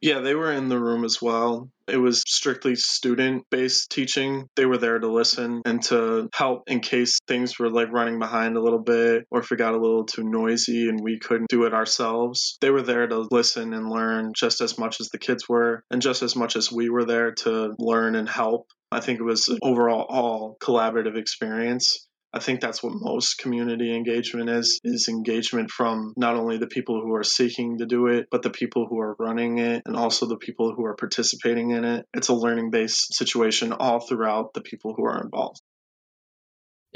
Yeah, 0.00 0.20
they 0.20 0.34
were 0.34 0.52
in 0.52 0.68
the 0.68 0.78
room 0.78 1.04
as 1.04 1.22
well. 1.22 1.70
It 1.88 1.96
was 1.96 2.22
strictly 2.26 2.74
student 2.74 3.44
based 3.50 3.90
teaching. 3.90 4.46
They 4.56 4.66
were 4.66 4.76
there 4.76 4.98
to 4.98 5.10
listen 5.10 5.62
and 5.64 5.82
to 5.84 6.28
help 6.34 6.64
in 6.66 6.80
case 6.80 7.18
things 7.26 7.58
were 7.58 7.70
like 7.70 7.92
running 7.92 8.18
behind 8.18 8.56
a 8.56 8.62
little 8.62 8.82
bit 8.82 9.24
or 9.30 9.40
if 9.40 9.50
it 9.52 9.56
got 9.56 9.74
a 9.74 9.80
little 9.80 10.04
too 10.04 10.24
noisy 10.24 10.88
and 10.88 11.00
we 11.00 11.18
couldn't 11.18 11.48
do 11.48 11.64
it 11.64 11.72
ourselves. 11.72 12.58
They 12.60 12.70
were 12.70 12.82
there 12.82 13.06
to 13.06 13.26
listen 13.30 13.72
and 13.72 13.88
learn 13.88 14.32
just 14.36 14.60
as 14.60 14.78
much 14.78 15.00
as 15.00 15.08
the 15.08 15.18
kids 15.18 15.48
were 15.48 15.82
and 15.90 16.02
just 16.02 16.22
as 16.22 16.36
much 16.36 16.56
as 16.56 16.70
we 16.70 16.90
were 16.90 17.04
there 17.04 17.32
to 17.42 17.74
learn 17.78 18.16
and 18.16 18.28
help. 18.28 18.66
I 18.92 19.00
think 19.00 19.20
it 19.20 19.24
was 19.24 19.48
overall 19.62 20.06
all 20.08 20.56
collaborative 20.62 21.16
experience. 21.16 22.05
I 22.32 22.38
think 22.38 22.60
that's 22.60 22.82
what 22.82 22.92
most 22.94 23.38
community 23.38 23.94
engagement 23.94 24.50
is 24.50 24.80
is 24.84 25.08
engagement 25.08 25.70
from 25.70 26.12
not 26.16 26.36
only 26.36 26.58
the 26.58 26.66
people 26.66 27.00
who 27.00 27.14
are 27.14 27.24
seeking 27.24 27.78
to 27.78 27.86
do 27.86 28.08
it, 28.08 28.26
but 28.30 28.42
the 28.42 28.50
people 28.50 28.86
who 28.88 28.98
are 29.00 29.16
running 29.18 29.58
it 29.58 29.82
and 29.86 29.96
also 29.96 30.26
the 30.26 30.36
people 30.36 30.74
who 30.74 30.84
are 30.84 30.96
participating 30.96 31.70
in 31.70 31.84
it. 31.84 32.06
It's 32.12 32.28
a 32.28 32.34
learning 32.34 32.70
based 32.70 33.14
situation 33.14 33.72
all 33.72 34.00
throughout 34.00 34.52
the 34.54 34.60
people 34.60 34.94
who 34.94 35.04
are 35.04 35.22
involved 35.22 35.60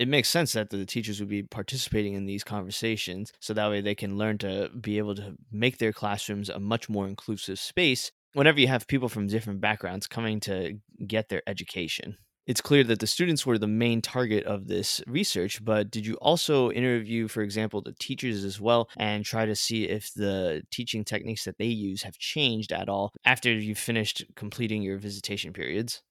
it 0.00 0.08
makes 0.08 0.30
sense 0.30 0.54
that 0.54 0.70
the 0.70 0.86
teachers 0.86 1.20
would 1.20 1.28
be 1.28 1.42
participating 1.42 2.14
in 2.14 2.24
these 2.24 2.42
conversations 2.42 3.34
so 3.38 3.52
that 3.52 3.68
way 3.68 3.82
they 3.82 3.94
can 3.94 4.16
learn 4.16 4.38
to 4.38 4.70
be 4.80 4.96
able 4.96 5.14
to 5.14 5.36
make 5.52 5.76
their 5.76 5.92
classrooms 5.92 6.48
a 6.48 6.58
much 6.58 6.88
more 6.88 7.06
inclusive 7.06 7.58
space 7.58 8.10
whenever 8.32 8.58
you 8.58 8.66
have 8.66 8.86
people 8.86 9.10
from 9.10 9.26
different 9.26 9.60
backgrounds 9.60 10.06
coming 10.06 10.40
to 10.40 10.78
get 11.06 11.28
their 11.28 11.42
education 11.46 12.16
it's 12.50 12.60
clear 12.60 12.82
that 12.82 12.98
the 12.98 13.06
students 13.06 13.46
were 13.46 13.58
the 13.58 13.68
main 13.68 14.02
target 14.02 14.42
of 14.42 14.66
this 14.66 15.00
research, 15.06 15.64
but 15.64 15.88
did 15.88 16.04
you 16.04 16.14
also 16.14 16.68
interview, 16.72 17.28
for 17.28 17.42
example, 17.42 17.80
the 17.80 17.94
teachers 18.00 18.42
as 18.42 18.60
well 18.60 18.88
and 18.96 19.24
try 19.24 19.46
to 19.46 19.54
see 19.54 19.84
if 19.84 20.12
the 20.14 20.60
teaching 20.72 21.04
techniques 21.04 21.44
that 21.44 21.58
they 21.58 21.66
use 21.66 22.02
have 22.02 22.18
changed 22.18 22.72
at 22.72 22.88
all 22.88 23.12
after 23.24 23.52
you 23.52 23.76
finished 23.76 24.24
completing 24.34 24.82
your 24.82 24.98
visitation 24.98 25.52
periods? 25.52 26.02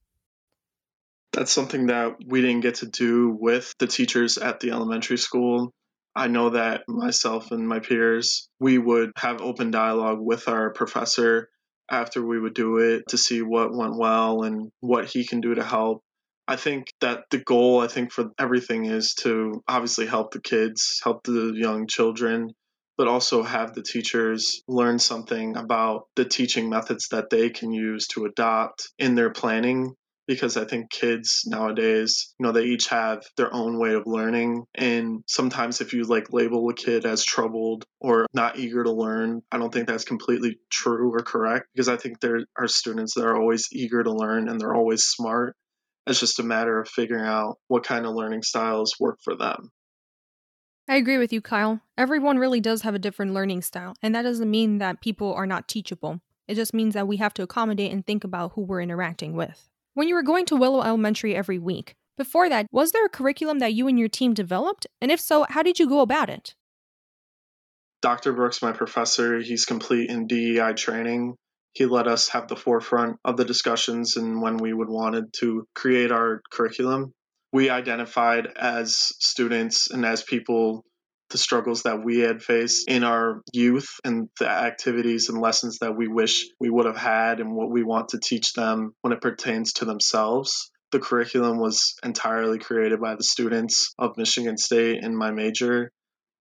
That's 1.33 1.51
something 1.51 1.87
that 1.87 2.15
we 2.25 2.39
didn't 2.39 2.61
get 2.61 2.75
to 2.75 2.87
do 2.87 3.35
with 3.37 3.75
the 3.77 3.87
teachers 3.87 4.37
at 4.37 4.61
the 4.61 4.71
elementary 4.71 5.17
school. 5.17 5.73
I 6.15 6.27
know 6.27 6.51
that 6.51 6.83
myself 6.87 7.51
and 7.51 7.67
my 7.67 7.79
peers, 7.79 8.47
we 8.61 8.77
would 8.77 9.11
have 9.17 9.41
open 9.41 9.71
dialogue 9.71 10.19
with 10.21 10.47
our 10.47 10.69
professor 10.69 11.49
after 11.91 12.25
we 12.25 12.39
would 12.39 12.53
do 12.53 12.77
it 12.77 13.09
to 13.09 13.17
see 13.17 13.41
what 13.41 13.75
went 13.75 13.97
well 13.97 14.43
and 14.43 14.71
what 14.79 15.03
he 15.03 15.25
can 15.25 15.41
do 15.41 15.55
to 15.55 15.65
help. 15.65 16.01
I 16.49 16.55
think 16.55 16.91
that 16.99 17.25
the 17.29 17.37
goal, 17.37 17.79
I 17.79 17.85
think, 17.85 18.11
for 18.11 18.31
everything 18.39 18.85
is 18.85 19.13
to 19.19 19.63
obviously 19.67 20.07
help 20.07 20.31
the 20.31 20.41
kids, 20.41 20.99
help 21.03 21.21
the 21.23 21.53
young 21.55 21.85
children, 21.85 22.55
but 22.97 23.07
also 23.07 23.43
have 23.43 23.75
the 23.75 23.83
teachers 23.83 24.63
learn 24.67 24.97
something 24.97 25.55
about 25.55 26.07
the 26.15 26.25
teaching 26.25 26.67
methods 26.67 27.09
that 27.09 27.29
they 27.29 27.51
can 27.51 27.71
use 27.71 28.07
to 28.07 28.25
adopt 28.25 28.89
in 28.97 29.13
their 29.13 29.29
planning. 29.29 29.93
Because 30.25 30.57
I 30.57 30.65
think 30.65 30.89
kids 30.89 31.43
nowadays, 31.45 32.33
you 32.39 32.45
know, 32.47 32.51
they 32.51 32.65
each 32.65 32.87
have 32.87 33.21
their 33.37 33.53
own 33.53 33.77
way 33.77 33.93
of 33.93 34.07
learning. 34.07 34.63
And 34.73 35.23
sometimes 35.27 35.81
if 35.81 35.93
you 35.93 36.03
like 36.03 36.33
label 36.33 36.67
a 36.67 36.73
kid 36.73 37.05
as 37.05 37.23
troubled 37.23 37.85
or 37.99 38.25
not 38.33 38.57
eager 38.57 38.83
to 38.83 38.91
learn, 38.91 39.43
I 39.51 39.59
don't 39.59 39.71
think 39.71 39.87
that's 39.87 40.03
completely 40.03 40.57
true 40.71 41.13
or 41.13 41.19
correct. 41.19 41.67
Because 41.75 41.89
I 41.89 41.97
think 41.97 42.19
there 42.19 42.39
are 42.57 42.67
students 42.67 43.13
that 43.13 43.25
are 43.25 43.39
always 43.39 43.67
eager 43.71 44.03
to 44.03 44.11
learn 44.11 44.49
and 44.49 44.59
they're 44.59 44.75
always 44.75 45.03
smart 45.03 45.55
it's 46.09 46.19
just 46.19 46.39
a 46.39 46.43
matter 46.43 46.79
of 46.79 46.89
figuring 46.89 47.25
out 47.25 47.57
what 47.67 47.83
kind 47.83 48.05
of 48.05 48.15
learning 48.15 48.43
styles 48.43 48.95
work 48.99 49.19
for 49.23 49.35
them. 49.35 49.71
I 50.87 50.95
agree 50.95 51.17
with 51.19 51.31
you, 51.31 51.41
Kyle. 51.41 51.81
Everyone 51.97 52.39
really 52.39 52.59
does 52.59 52.81
have 52.81 52.95
a 52.95 52.99
different 52.99 53.33
learning 53.33 53.61
style, 53.61 53.93
and 54.01 54.15
that 54.15 54.23
doesn't 54.23 54.49
mean 54.49 54.79
that 54.79 55.01
people 55.01 55.33
are 55.33 55.45
not 55.45 55.67
teachable. 55.67 56.19
It 56.47 56.55
just 56.55 56.73
means 56.73 56.95
that 56.95 57.07
we 57.07 57.17
have 57.17 57.33
to 57.35 57.43
accommodate 57.43 57.91
and 57.91 58.03
think 58.03 58.23
about 58.23 58.53
who 58.53 58.61
we're 58.61 58.81
interacting 58.81 59.33
with. 59.33 59.69
When 59.93 60.07
you 60.07 60.15
were 60.15 60.23
going 60.23 60.45
to 60.47 60.55
Willow 60.55 60.81
Elementary 60.81 61.35
every 61.35 61.59
week, 61.59 61.95
before 62.17 62.49
that, 62.49 62.65
was 62.71 62.91
there 62.91 63.05
a 63.05 63.09
curriculum 63.09 63.59
that 63.59 63.73
you 63.73 63.87
and 63.87 63.99
your 63.99 64.09
team 64.09 64.33
developed? 64.33 64.87
And 64.99 65.11
if 65.11 65.19
so, 65.19 65.45
how 65.47 65.61
did 65.61 65.77
you 65.77 65.87
go 65.87 66.01
about 66.01 66.29
it? 66.29 66.55
Dr. 68.01 68.33
Brooks, 68.33 68.61
my 68.61 68.71
professor, 68.71 69.39
he's 69.39 69.65
complete 69.65 70.09
in 70.09 70.25
DEI 70.25 70.73
training 70.73 71.35
he 71.73 71.85
let 71.85 72.07
us 72.07 72.29
have 72.29 72.47
the 72.47 72.55
forefront 72.55 73.17
of 73.23 73.37
the 73.37 73.45
discussions 73.45 74.17
and 74.17 74.41
when 74.41 74.57
we 74.57 74.73
would 74.73 74.89
wanted 74.89 75.33
to 75.39 75.67
create 75.75 76.11
our 76.11 76.41
curriculum. 76.51 77.13
We 77.51 77.69
identified 77.69 78.47
as 78.55 78.95
students 79.19 79.89
and 79.89 80.05
as 80.05 80.23
people 80.23 80.85
the 81.29 81.37
struggles 81.37 81.83
that 81.83 82.03
we 82.03 82.19
had 82.19 82.41
faced 82.41 82.89
in 82.89 83.03
our 83.03 83.41
youth 83.53 83.87
and 84.03 84.29
the 84.39 84.49
activities 84.49 85.29
and 85.29 85.39
lessons 85.39 85.77
that 85.79 85.95
we 85.95 86.07
wish 86.07 86.47
we 86.59 86.69
would 86.69 86.87
have 86.87 86.97
had 86.97 87.39
and 87.39 87.55
what 87.55 87.69
we 87.69 87.83
want 87.83 88.09
to 88.09 88.19
teach 88.19 88.53
them 88.53 88.93
when 89.01 89.13
it 89.13 89.21
pertains 89.21 89.73
to 89.73 89.85
themselves. 89.85 90.71
The 90.91 90.99
curriculum 90.99 91.59
was 91.59 91.95
entirely 92.03 92.57
created 92.57 92.99
by 92.99 93.15
the 93.15 93.23
students 93.23 93.93
of 93.99 94.17
Michigan 94.17 94.57
State 94.57 95.03
in 95.03 95.15
my 95.15 95.29
major 95.31 95.91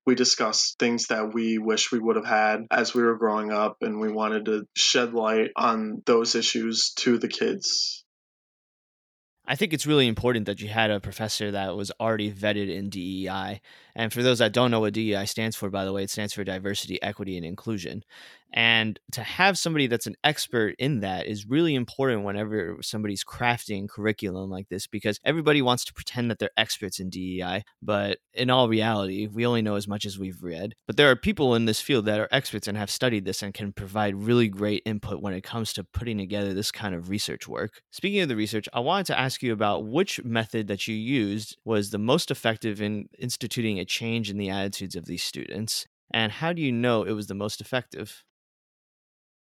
we 0.08 0.14
discussed 0.14 0.78
things 0.78 1.08
that 1.08 1.34
we 1.34 1.58
wish 1.58 1.92
we 1.92 1.98
would 1.98 2.16
have 2.16 2.24
had 2.24 2.66
as 2.70 2.94
we 2.94 3.02
were 3.02 3.18
growing 3.18 3.52
up, 3.52 3.76
and 3.82 4.00
we 4.00 4.10
wanted 4.10 4.46
to 4.46 4.66
shed 4.74 5.12
light 5.12 5.50
on 5.54 6.02
those 6.06 6.34
issues 6.34 6.94
to 6.96 7.18
the 7.18 7.28
kids. 7.28 8.06
I 9.44 9.54
think 9.54 9.74
it's 9.74 9.86
really 9.86 10.06
important 10.06 10.46
that 10.46 10.62
you 10.62 10.68
had 10.68 10.90
a 10.90 10.98
professor 10.98 11.50
that 11.50 11.76
was 11.76 11.92
already 12.00 12.32
vetted 12.32 12.74
in 12.74 12.88
DEI. 12.88 13.60
And 13.94 14.10
for 14.10 14.22
those 14.22 14.38
that 14.38 14.54
don't 14.54 14.70
know 14.70 14.80
what 14.80 14.94
DEI 14.94 15.26
stands 15.26 15.56
for, 15.56 15.68
by 15.68 15.84
the 15.84 15.92
way, 15.92 16.04
it 16.04 16.10
stands 16.10 16.32
for 16.32 16.42
diversity, 16.42 17.02
equity, 17.02 17.36
and 17.36 17.44
inclusion. 17.44 18.02
And 18.52 18.98
to 19.12 19.22
have 19.22 19.58
somebody 19.58 19.86
that's 19.86 20.06
an 20.06 20.16
expert 20.24 20.74
in 20.78 21.00
that 21.00 21.26
is 21.26 21.46
really 21.46 21.74
important 21.74 22.24
whenever 22.24 22.78
somebody's 22.80 23.24
crafting 23.24 23.88
curriculum 23.88 24.50
like 24.50 24.68
this 24.68 24.86
because 24.86 25.20
everybody 25.24 25.60
wants 25.60 25.84
to 25.84 25.92
pretend 25.92 26.30
that 26.30 26.38
they're 26.38 26.50
experts 26.56 26.98
in 26.98 27.10
DEI. 27.10 27.64
But 27.82 28.18
in 28.32 28.50
all 28.50 28.68
reality, 28.68 29.26
we 29.26 29.46
only 29.46 29.62
know 29.62 29.74
as 29.74 29.86
much 29.86 30.06
as 30.06 30.18
we've 30.18 30.42
read. 30.42 30.74
But 30.86 30.96
there 30.96 31.10
are 31.10 31.16
people 31.16 31.54
in 31.54 31.66
this 31.66 31.80
field 31.80 32.06
that 32.06 32.20
are 32.20 32.28
experts 32.32 32.66
and 32.66 32.78
have 32.78 32.90
studied 32.90 33.24
this 33.24 33.42
and 33.42 33.52
can 33.52 33.72
provide 33.72 34.14
really 34.14 34.48
great 34.48 34.82
input 34.86 35.20
when 35.20 35.34
it 35.34 35.44
comes 35.44 35.72
to 35.74 35.84
putting 35.84 36.18
together 36.18 36.54
this 36.54 36.72
kind 36.72 36.94
of 36.94 37.10
research 37.10 37.46
work. 37.46 37.82
Speaking 37.90 38.20
of 38.20 38.28
the 38.28 38.36
research, 38.36 38.68
I 38.72 38.80
wanted 38.80 39.06
to 39.06 39.18
ask 39.18 39.42
you 39.42 39.52
about 39.52 39.86
which 39.86 40.24
method 40.24 40.68
that 40.68 40.88
you 40.88 40.94
used 40.94 41.56
was 41.64 41.90
the 41.90 41.98
most 41.98 42.30
effective 42.30 42.80
in 42.80 43.08
instituting 43.18 43.78
a 43.78 43.84
change 43.84 44.30
in 44.30 44.38
the 44.38 44.50
attitudes 44.50 44.96
of 44.96 45.04
these 45.04 45.22
students. 45.22 45.86
And 46.12 46.32
how 46.32 46.52
do 46.52 46.62
you 46.62 46.72
know 46.72 47.02
it 47.02 47.12
was 47.12 47.26
the 47.26 47.34
most 47.34 47.60
effective? 47.60 48.24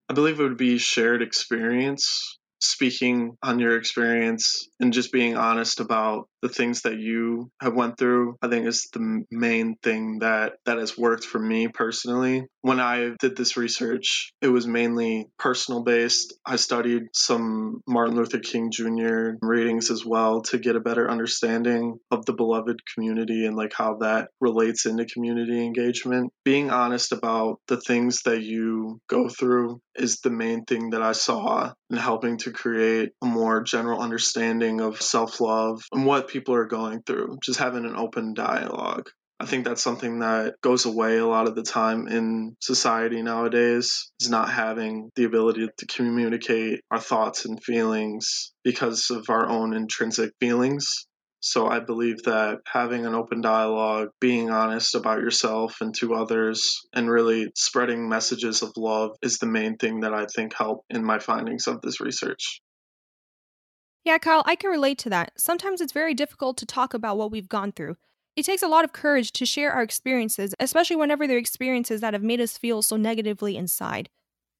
I 0.10 0.14
believe 0.14 0.40
it 0.40 0.44
would 0.44 0.58
be 0.58 0.78
shared 0.78 1.22
experience, 1.22 2.38
speaking 2.63 3.38
on 3.43 3.60
your 3.60 3.77
experience 3.77 4.70
and 4.79 4.93
just 4.93 5.12
being 5.12 5.36
honest 5.36 5.79
about 5.79 6.27
the 6.41 6.50
things 6.50 6.82
that 6.82 7.00
you 7.00 7.50
have 7.62 7.74
went 7.74 7.98
through 7.98 8.36
i 8.41 8.48
think 8.48 8.67
is 8.67 8.88
the 8.93 9.24
main 9.32 9.75
thing 9.84 10.20
that 10.20 10.53
that 10.65 10.77
has 10.77 10.98
worked 10.98 11.24
for 11.25 11.39
me 11.39 11.67
personally. 11.67 12.46
When 12.62 12.79
i 12.79 13.12
did 13.20 13.36
this 13.36 13.58
research 13.58 14.32
it 14.41 14.48
was 14.48 14.67
mainly 14.67 15.27
personal 15.38 15.84
based. 15.84 16.34
I 16.46 16.55
studied 16.55 17.03
some 17.13 17.82
martin 17.88 18.15
luther 18.15 18.39
king 18.39 18.72
jr 18.72 19.32
readings 19.41 19.91
as 19.91 20.05
well 20.05 20.41
to 20.43 20.58
get 20.58 20.75
a 20.75 20.82
better 20.82 21.10
understanding 21.10 21.98
of 22.12 22.25
the 22.25 22.34
beloved 22.34 22.79
community 22.93 23.46
and 23.46 23.55
like 23.55 23.74
how 23.75 23.98
that 23.98 24.29
relates 24.39 24.86
into 24.86 25.05
community 25.05 25.65
engagement. 25.65 26.32
Being 26.46 26.70
honest 26.70 27.12
about 27.12 27.60
the 27.67 27.79
things 27.79 28.22
that 28.24 28.41
you 28.41 29.00
go 29.10 29.27
through 29.29 29.82
is 29.96 30.20
the 30.20 30.29
main 30.29 30.65
thing 30.65 30.91
that 30.91 31.01
i 31.01 31.12
saw 31.12 31.72
in 31.89 31.98
helping 31.98 32.38
to 32.38 32.51
create 32.54 33.12
a 33.22 33.26
more 33.26 33.62
general 33.64 34.00
understanding 34.00 34.82
of 34.82 35.02
self-love 35.02 35.82
and 35.92 36.06
what 36.06 36.28
people 36.28 36.56
are 36.56 36.66
going 36.66 37.02
through, 37.04 37.38
just 37.44 37.60
having 37.60 37.86
an 37.86 37.96
open 37.96 38.34
dialogue. 38.34 39.10
I 39.40 39.46
think 39.46 39.66
that's 39.66 39.84
something 39.84 40.20
that 40.20 40.54
goes 40.62 40.86
away 40.86 41.18
a 41.18 41.28
lot 41.28 41.50
of 41.50 41.56
the 41.56 41.64
time 41.64 42.08
in 42.08 42.56
society 42.62 43.22
nowadays 43.22 44.12
is 44.22 44.30
not 44.30 44.50
having 44.50 45.10
the 45.16 45.26
ability 45.26 45.68
to 45.78 45.86
communicate 45.88 46.80
our 46.90 47.00
thoughts 47.00 47.44
and 47.44 47.62
feelings 47.62 48.54
because 48.64 49.10
of 49.10 49.30
our 49.30 49.50
own 49.50 49.74
intrinsic 49.74 50.32
feelings. 50.40 51.08
So 51.46 51.68
I 51.68 51.82
believe 51.82 52.24
that 52.24 52.60
having 52.66 53.06
an 53.06 53.16
open 53.16 53.42
dialogue, 53.42 54.12
being 54.22 54.50
honest 54.50 54.96
about 54.96 55.20
yourself 55.20 55.82
and 55.82 55.94
to 55.96 56.14
others, 56.14 56.80
and 56.94 57.12
really 57.12 57.52
spreading 57.54 58.08
messages 58.08 58.62
of 58.62 58.72
love 58.78 59.18
is 59.22 59.40
the 59.40 59.46
main 59.46 59.76
thing 59.76 60.00
that 60.00 60.14
I 60.14 60.26
think 60.26 60.54
helped 60.54 60.86
in 60.90 61.04
my 61.04 61.20
findings 61.20 61.68
of 61.68 61.82
this 61.82 62.00
research. 62.00 62.62
Yeah, 64.06 64.20
Kyle, 64.20 64.44
I 64.46 64.56
can 64.56 64.70
relate 64.70 64.98
to 65.00 65.10
that. 65.10 65.34
Sometimes 65.38 65.82
it's 65.82 65.92
very 65.92 66.14
difficult 66.14 66.56
to 66.60 66.66
talk 66.66 66.94
about 66.94 67.18
what 67.18 67.30
we've 67.30 67.50
gone 67.50 67.74
through. 67.74 67.98
It 68.38 68.44
takes 68.44 68.64
a 68.64 68.70
lot 68.70 68.86
of 68.86 68.94
courage 68.94 69.34
to 69.34 69.46
share 69.46 69.74
our 69.74 69.84
experiences, 69.84 70.56
especially 70.62 70.96
whenever 70.96 71.28
they're 71.28 71.38
experiences 71.38 72.00
that 72.00 72.14
have 72.14 72.24
made 72.24 72.40
us 72.40 72.58
feel 72.58 72.82
so 72.82 72.96
negatively 72.96 73.58
inside. 73.58 74.08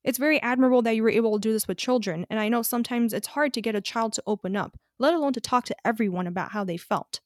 It's 0.04 0.18
very 0.18 0.42
admirable 0.42 0.82
that 0.82 0.98
you 0.98 1.04
were 1.04 1.10
able 1.10 1.32
to 1.36 1.40
do 1.40 1.54
this 1.54 1.66
with 1.66 1.78
children, 1.78 2.25
and 2.30 2.42
I 2.42 2.50
know 2.50 2.62
sometimes 2.62 3.13
it's 3.13 3.28
hard 3.28 3.54
to 3.54 3.62
get 3.62 3.74
a 3.74 3.80
child 3.80 4.12
to 4.13 4.24
open 4.28 4.58
up, 4.58 4.75
let 5.03 5.13
alone 5.13 5.33
to 5.33 5.41
talk 5.41 5.65
to 5.65 5.75
everyone 5.86 6.25
about 6.25 6.51
how 6.53 6.63
they 6.63 6.77
felt. 6.77 7.19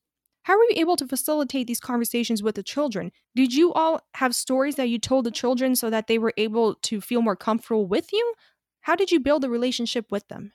How 0.43 0.57
were 0.57 0.65
you 0.69 0.81
able 0.81 0.97
to 0.97 1.07
facilitate 1.07 1.67
these 1.67 1.79
conversations 1.79 2.43
with 2.43 2.55
the 2.55 2.63
children? 2.63 3.11
Did 3.35 3.53
you 3.53 3.71
all 3.71 4.01
have 4.15 4.35
stories 4.35 4.75
that 4.75 4.89
you 4.89 4.99
told 4.99 5.25
the 5.25 5.31
children 5.31 5.75
so 5.75 5.89
that 5.89 6.07
they 6.07 6.17
were 6.17 6.33
able 6.37 6.75
to 6.75 6.99
feel 6.99 7.21
more 7.21 7.35
comfortable 7.35 7.87
with 7.87 8.11
you? 8.11 8.33
How 8.81 8.95
did 8.95 9.11
you 9.11 9.19
build 9.19 9.45
a 9.45 9.49
relationship 9.49 10.11
with 10.11 10.27
them? 10.27 10.51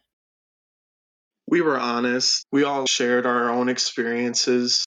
we 1.52 1.60
were 1.60 1.78
honest. 1.78 2.46
We 2.50 2.64
all 2.64 2.86
shared 2.86 3.26
our 3.26 3.50
own 3.50 3.68
experiences. 3.68 4.86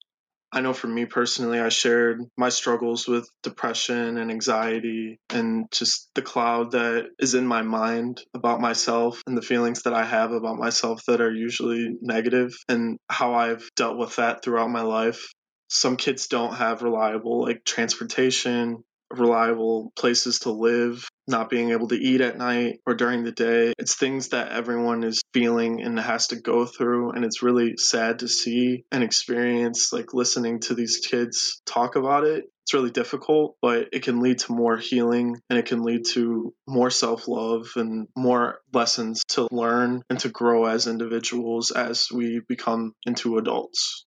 I 0.56 0.62
know 0.62 0.72
for 0.72 0.88
me 0.88 1.06
personally, 1.06 1.60
I 1.60 1.68
shared 1.68 2.22
my 2.38 2.48
struggles 2.48 3.10
with 3.10 3.30
depression 3.44 4.18
and 4.18 4.32
anxiety 4.32 5.20
and 5.30 5.66
just 5.70 6.10
the 6.16 6.22
cloud 6.22 6.72
that 6.72 7.08
is 7.20 7.36
in 7.36 7.46
my 7.46 7.62
mind 7.62 8.22
about 8.34 8.62
myself 8.62 9.22
and 9.28 9.38
the 9.38 9.42
feelings 9.42 9.82
that 9.82 9.94
I 9.94 10.06
have 10.06 10.32
about 10.32 10.58
myself 10.58 11.02
that 11.08 11.20
are 11.20 11.34
usually 11.34 11.98
negative 12.02 12.56
and 12.70 12.98
how 13.10 13.34
I've 13.34 13.68
dealt 13.76 13.98
with 13.98 14.16
that 14.16 14.44
throughout 14.44 14.70
my 14.70 14.84
life. 14.84 15.28
Some 15.68 15.98
kids 15.98 16.28
don't 16.28 16.56
have 16.56 16.84
reliable 16.84 17.42
like 17.42 17.66
transportation 17.66 18.82
reliable 19.20 19.92
places 19.96 20.40
to 20.40 20.52
live, 20.52 21.08
not 21.28 21.50
being 21.50 21.72
able 21.72 21.88
to 21.90 21.96
eat 21.96 22.22
at 22.22 22.38
night 22.38 22.80
or 22.86 22.94
during 22.96 23.24
the 23.24 23.32
day. 23.32 23.74
It's 23.78 23.96
things 23.96 24.30
that 24.30 24.52
everyone 24.52 25.04
is 25.04 25.22
feeling 25.34 25.82
and 25.82 26.00
has 26.00 26.28
to 26.28 26.36
go 26.36 26.66
through. 26.66 27.12
And 27.12 27.26
it's 27.26 27.44
really 27.44 27.78
sad 27.78 28.20
to 28.20 28.28
see 28.28 28.86
and 28.92 29.04
experience, 29.04 29.92
like 29.92 30.14
listening 30.14 30.60
to 30.62 30.76
these 30.76 30.98
kids 30.98 31.62
talk 31.66 31.96
about 31.96 32.24
it. 32.26 32.46
It's 32.64 32.74
really 32.74 32.90
difficult, 32.92 33.58
but 33.62 33.90
it 33.94 34.02
can 34.02 34.22
lead 34.22 34.40
to 34.40 34.54
more 34.54 34.78
healing 34.78 35.40
and 35.50 35.60
it 35.60 35.68
can 35.68 35.84
lead 35.84 36.06
to 36.14 36.52
more 36.68 36.90
self 36.90 37.28
love 37.28 37.68
and 37.76 38.08
more 38.18 38.60
lessons 38.74 39.22
to 39.30 39.48
learn 39.52 40.02
and 40.10 40.20
to 40.22 40.30
grow 40.30 40.66
as 40.66 40.88
individuals 40.88 41.70
as 41.70 42.08
we 42.12 42.42
become 42.48 42.94
into 43.06 43.38
adults. 43.38 44.05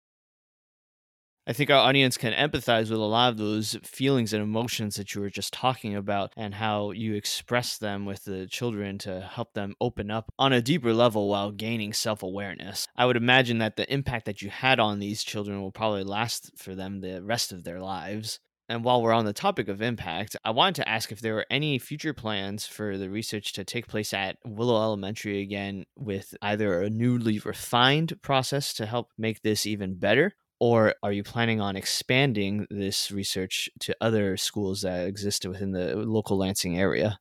I 1.47 1.53
think 1.53 1.69
our 1.69 1.77
audience 1.77 2.17
can 2.17 2.33
empathize 2.33 2.89
with 2.89 2.99
a 2.99 3.05
lot 3.05 3.31
of 3.31 3.37
those 3.37 3.77
feelings 3.83 4.33
and 4.33 4.43
emotions 4.43 4.97
that 4.97 5.15
you 5.15 5.21
were 5.21 5.29
just 5.29 5.53
talking 5.53 5.95
about 5.95 6.33
and 6.39 6.55
how 6.55 6.93
you 6.93 7.13
express 7.13 7.77
them 7.77 8.07
with 8.07 8.25
the 8.25 8.47
children 8.47 8.97
to 9.01 9.21
help 9.21 9.53
them 9.53 9.75
open 9.79 10.11
up 10.11 10.33
on 10.39 10.55
a 10.55 10.63
deeper 10.63 10.95
level 10.95 11.29
while 11.29 11.51
gaining 11.51 11.93
self 11.93 12.23
awareness. 12.23 12.87
I 12.97 13.05
would 13.05 13.19
imagine 13.19 13.59
that 13.59 13.77
the 13.77 13.93
impact 13.93 14.25
that 14.25 14.41
you 14.41 14.49
had 14.49 14.81
on 14.81 15.01
these 15.01 15.23
children 15.23 15.61
will 15.61 15.71
probably 15.71 16.03
last 16.03 16.51
for 16.57 16.75
them 16.75 17.03
the 17.03 17.23
rest 17.23 17.53
of 17.53 17.63
their 17.63 17.81
lives. 17.81 18.41
And 18.67 18.83
while 18.83 19.03
we're 19.03 19.13
on 19.13 19.27
the 19.27 19.35
topic 19.35 19.69
of 19.69 19.83
impact, 19.83 20.37
I 20.47 20.51
wanted 20.53 20.77
to 20.77 20.89
ask 20.89 21.13
if 21.13 21.21
there 21.21 21.35
were 21.35 21.47
any 21.51 21.79
future 21.79 22.15
plans 22.15 22.65
for 22.67 22.97
the 22.97 23.11
research 23.11 23.53
to 23.53 23.65
take 23.65 23.87
place 23.87 24.15
at 24.15 24.39
Willow 24.47 24.83
Elementary 24.83 25.43
again 25.43 25.85
with 25.95 26.35
either 26.41 26.81
a 26.81 26.89
newly 26.89 27.39
refined 27.41 28.23
process 28.23 28.73
to 28.75 28.87
help 28.87 29.11
make 29.19 29.43
this 29.43 29.67
even 29.67 29.97
better 29.97 30.33
or 30.61 30.95
are 31.03 31.13
you 31.13 31.23
planning 31.23 31.61
on 31.61 31.77
expanding 31.77 32.67
this 32.71 33.11
research 33.11 33.69
to 33.81 33.97
other 34.01 34.37
schools 34.37 34.83
that 34.83 35.07
exist 35.07 35.47
within 35.47 35.73
the 35.73 35.97
local 35.97 36.39
Lansing 36.39 36.79
area? 36.79 37.19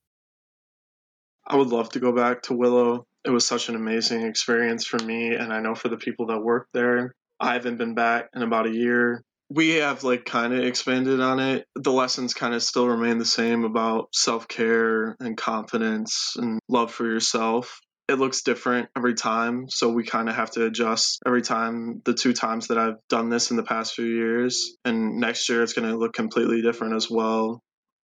I 1.46 1.56
would 1.56 1.70
love 1.70 1.90
to 1.90 2.00
go 2.00 2.12
back 2.12 2.44
to 2.44 2.54
Willow. 2.54 3.06
It 3.26 3.30
was 3.30 3.46
such 3.46 3.70
an 3.70 3.76
amazing 3.76 4.22
experience 4.22 4.86
for 4.86 5.00
me, 5.00 5.36
and 5.36 5.52
I 5.54 5.60
know 5.60 5.76
for 5.76 5.90
the 5.90 5.98
people 5.98 6.28
that 6.28 6.42
work 6.42 6.68
there. 6.74 7.14
I 7.40 7.54
haven't 7.54 7.78
been 7.78 7.96
back 7.96 8.30
in 8.34 8.42
about 8.42 8.68
a 8.68 8.74
year. 8.74 9.24
We 9.50 9.72
have 9.76 10.04
like 10.04 10.26
kind 10.26 10.54
of 10.54 10.64
expanded 10.64 11.20
on 11.20 11.40
it. 11.40 11.68
The 11.76 11.92
lessons 11.92 12.34
kind 12.34 12.54
of 12.54 12.64
still 12.64 12.88
remain 12.88 13.18
the 13.18 13.26
same 13.26 13.66
about 13.66 14.10
self 14.14 14.48
care 14.48 15.16
and 15.20 15.36
confidence 15.38 16.36
and 16.38 16.60
love 16.70 16.92
for 16.92 17.06
yourself 17.06 17.82
it 18.08 18.16
looks 18.16 18.42
different 18.42 18.90
every 18.98 19.14
time. 19.14 19.66
So 19.70 19.90
we 19.90 20.04
kind 20.04 20.30
of 20.30 20.36
have 20.36 20.52
to 20.52 20.66
adjust 20.66 21.20
every 21.26 21.42
time. 21.42 22.02
The 22.04 22.14
two 22.14 22.34
times 22.34 22.68
that 22.68 22.78
I've 22.78 22.98
done 23.10 23.30
this 23.30 23.52
in 23.52 23.58
the 23.58 23.64
past 23.64 23.94
few 23.94 24.06
years, 24.06 24.76
and 24.84 25.20
next 25.20 25.48
year 25.50 25.64
it's 25.64 25.74
going 25.74 25.90
to 25.90 25.98
look 25.98 26.14
completely 26.14 26.62
different 26.62 26.96
as 26.96 27.10
well. 27.10 27.62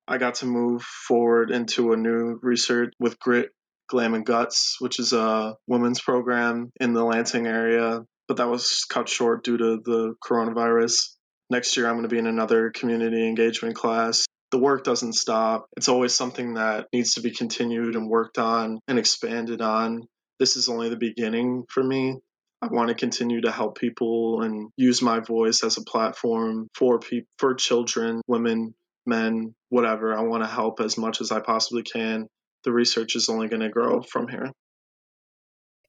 I 0.07 0.17
got 0.17 0.35
to 0.35 0.45
move 0.45 0.81
forward 0.81 1.51
into 1.51 1.93
a 1.93 1.97
new 1.97 2.39
research 2.41 2.93
with 2.99 3.19
Grit, 3.19 3.49
Glam, 3.89 4.15
and 4.15 4.25
Guts, 4.25 4.77
which 4.79 4.99
is 4.99 5.13
a 5.13 5.55
women's 5.67 6.01
program 6.01 6.71
in 6.79 6.93
the 6.93 7.03
Lansing 7.03 7.45
area, 7.45 8.01
but 8.27 8.37
that 8.37 8.49
was 8.49 8.85
cut 8.89 9.09
short 9.09 9.43
due 9.43 9.57
to 9.57 9.79
the 9.83 10.15
coronavirus. 10.23 11.15
Next 11.51 11.75
year, 11.77 11.87
I'm 11.87 11.93
going 11.93 12.03
to 12.03 12.09
be 12.09 12.19
in 12.19 12.27
another 12.27 12.71
community 12.71 13.27
engagement 13.27 13.75
class 13.75 14.25
the 14.51 14.57
work 14.57 14.83
doesn't 14.83 15.13
stop. 15.13 15.67
It's 15.77 15.89
always 15.89 16.15
something 16.15 16.55
that 16.55 16.87
needs 16.91 17.13
to 17.13 17.21
be 17.21 17.31
continued 17.31 17.95
and 17.95 18.09
worked 18.09 18.37
on 18.37 18.79
and 18.87 18.97
expanded 18.97 19.61
on. 19.61 20.03
This 20.39 20.55
is 20.55 20.69
only 20.69 20.89
the 20.89 20.95
beginning 20.95 21.65
for 21.69 21.83
me. 21.83 22.17
I 22.61 22.67
want 22.67 22.89
to 22.89 22.95
continue 22.95 23.41
to 23.41 23.51
help 23.51 23.77
people 23.77 24.41
and 24.41 24.69
use 24.75 25.01
my 25.01 25.19
voice 25.19 25.63
as 25.63 25.77
a 25.77 25.83
platform 25.83 26.67
for 26.75 26.99
people, 26.99 27.27
for 27.37 27.53
children, 27.53 28.21
women, 28.27 28.73
men, 29.05 29.53
whatever. 29.69 30.17
I 30.17 30.21
want 30.23 30.43
to 30.43 30.49
help 30.49 30.81
as 30.81 30.97
much 30.97 31.21
as 31.21 31.31
I 31.31 31.39
possibly 31.39 31.83
can. 31.83 32.27
The 32.65 32.73
research 32.73 33.15
is 33.15 33.29
only 33.29 33.47
going 33.47 33.61
to 33.61 33.69
grow 33.69 34.01
from 34.01 34.27
here. 34.27 34.51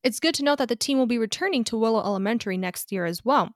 It's 0.05 0.21
good 0.21 0.35
to 0.37 0.45
know 0.45 0.57
that 0.57 0.69
the 0.69 0.77
team 0.77 0.99
will 0.99 1.07
be 1.07 1.19
returning 1.19 1.65
to 1.65 1.77
Willow 1.77 2.01
Elementary 2.01 2.57
next 2.57 2.93
year 2.93 3.05
as 3.05 3.25
well. 3.25 3.51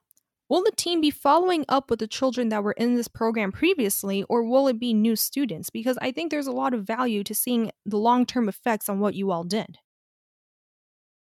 Will 0.49 0.63
the 0.63 0.73
team 0.77 1.01
be 1.01 1.11
following 1.11 1.65
up 1.69 1.89
with 1.89 2.01
the 2.01 2.07
children 2.07 2.51
that 2.51 2.63
were 2.63 2.73
in 2.73 2.97
this 2.97 3.09
program 3.09 3.51
previously, 3.51 4.25
or 4.25 4.45
will 4.45 4.69
it 4.69 4.79
be 4.79 4.93
new 4.93 5.17
students? 5.17 5.71
Because 5.71 5.97
I 6.03 6.13
think 6.13 6.31
there's 6.31 6.47
a 6.47 6.53
lot 6.53 6.75
of 6.75 6.87
value 6.87 7.25
to 7.25 7.35
seeing 7.35 7.71
the 7.87 7.97
long 7.97 8.27
term 8.27 8.49
effects 8.49 8.89
on 8.89 9.01
what 9.01 9.15
you 9.15 9.31
all 9.31 9.45
did. 9.45 9.79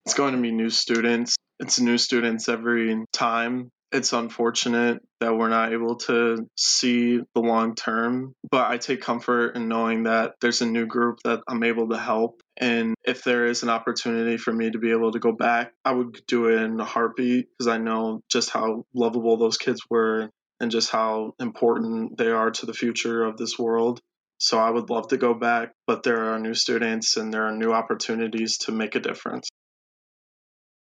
It's 0.04 0.14
going 0.14 0.34
to 0.34 0.40
be 0.40 0.50
new 0.50 0.70
students. 0.70 1.36
It's 1.60 1.80
new 1.80 1.98
students 1.98 2.48
every 2.48 3.04
time. 3.12 3.70
It's 3.92 4.12
unfortunate 4.12 5.00
that 5.20 5.36
we're 5.36 5.48
not 5.48 5.72
able 5.72 5.96
to 5.96 6.48
see 6.56 7.20
the 7.34 7.40
long 7.40 7.76
term, 7.76 8.32
but 8.50 8.66
I 8.66 8.78
take 8.78 9.00
comfort 9.00 9.54
in 9.54 9.68
knowing 9.68 10.04
that 10.04 10.34
there's 10.40 10.62
a 10.62 10.66
new 10.66 10.86
group 10.86 11.18
that 11.24 11.40
I'm 11.48 11.62
able 11.62 11.88
to 11.90 11.96
help. 11.98 12.40
And 12.58 12.94
if 13.04 13.22
there 13.22 13.46
is 13.46 13.62
an 13.62 13.68
opportunity 13.68 14.36
for 14.38 14.52
me 14.52 14.70
to 14.70 14.78
be 14.78 14.90
able 14.90 15.12
to 15.12 15.18
go 15.18 15.32
back, 15.32 15.72
I 15.84 15.92
would 15.92 16.20
do 16.26 16.48
it 16.48 16.62
in 16.62 16.80
a 16.80 16.84
heartbeat 16.84 17.48
because 17.50 17.68
I 17.68 17.78
know 17.78 18.22
just 18.30 18.50
how 18.50 18.84
lovable 18.94 19.36
those 19.36 19.58
kids 19.58 19.80
were 19.90 20.30
and 20.58 20.70
just 20.70 20.90
how 20.90 21.34
important 21.38 22.16
they 22.16 22.30
are 22.30 22.50
to 22.50 22.66
the 22.66 22.72
future 22.72 23.24
of 23.24 23.36
this 23.36 23.58
world. 23.58 24.00
So 24.38 24.58
I 24.58 24.70
would 24.70 24.90
love 24.90 25.08
to 25.08 25.16
go 25.16 25.34
back, 25.34 25.72
but 25.86 26.02
there 26.02 26.32
are 26.32 26.38
new 26.38 26.54
students 26.54 27.16
and 27.16 27.32
there 27.32 27.46
are 27.46 27.56
new 27.56 27.72
opportunities 27.72 28.58
to 28.58 28.72
make 28.72 28.94
a 28.94 29.00
difference. 29.00 29.48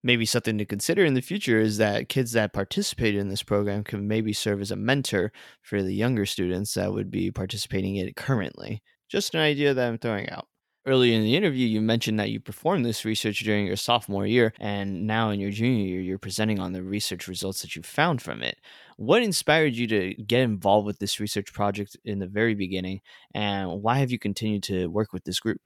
Maybe 0.04 0.26
something 0.26 0.58
to 0.58 0.66
consider 0.66 1.06
in 1.06 1.14
the 1.14 1.22
future 1.22 1.60
is 1.60 1.78
that 1.78 2.10
kids 2.10 2.32
that 2.32 2.54
participated 2.54 3.20
in 3.20 3.30
this 3.30 3.44
program 3.44 3.84
can 3.84 4.08
maybe 4.08 4.34
serve 4.34 4.62
as 4.62 4.72
a 4.72 4.76
mentor 4.76 5.32
for 5.62 5.84
the 5.84 5.94
younger 5.94 6.26
students 6.26 6.74
that 6.74 6.92
would 6.92 7.12
be 7.12 7.30
participating 7.30 7.98
in 7.98 8.08
it 8.08 8.16
currently. 8.16 8.82
Just 9.10 9.36
an 9.36 9.42
idea 9.42 9.76
that 9.76 9.88
I'm 9.88 10.00
throwing 10.00 10.28
out. 10.30 10.48
Earlier 10.84 11.14
in 11.14 11.22
the 11.22 11.36
interview, 11.36 11.68
you 11.68 11.80
mentioned 11.80 12.20
that 12.20 12.32
you 12.32 12.40
performed 12.40 12.84
this 12.84 13.06
research 13.06 13.42
during 13.42 13.68
your 13.68 13.76
sophomore 13.76 14.26
year, 14.26 14.52
and 14.60 15.06
now 15.06 15.30
in 15.30 15.40
your 15.40 15.52
junior 15.52 15.86
year, 15.86 16.02
you're 16.02 16.18
presenting 16.18 16.60
on 16.60 16.74
the 16.74 16.82
research 16.82 17.28
results 17.28 17.62
that 17.62 17.76
you 17.76 17.84
found 17.84 18.20
from 18.20 18.42
it. 18.42 18.58
What 18.98 19.22
inspired 19.22 19.76
you 19.76 19.86
to 19.86 20.16
get 20.16 20.40
involved 20.40 20.88
with 20.88 20.98
this 20.98 21.20
research 21.20 21.54
project 21.54 21.98
in 22.04 22.18
the 22.18 22.26
very 22.26 22.56
beginning, 22.56 23.02
and 23.36 23.84
why 23.84 24.00
have 24.00 24.10
you 24.10 24.18
continued 24.18 24.64
to 24.64 24.88
work 24.88 25.14
with 25.14 25.24
this 25.24 25.40
group? 25.40 25.60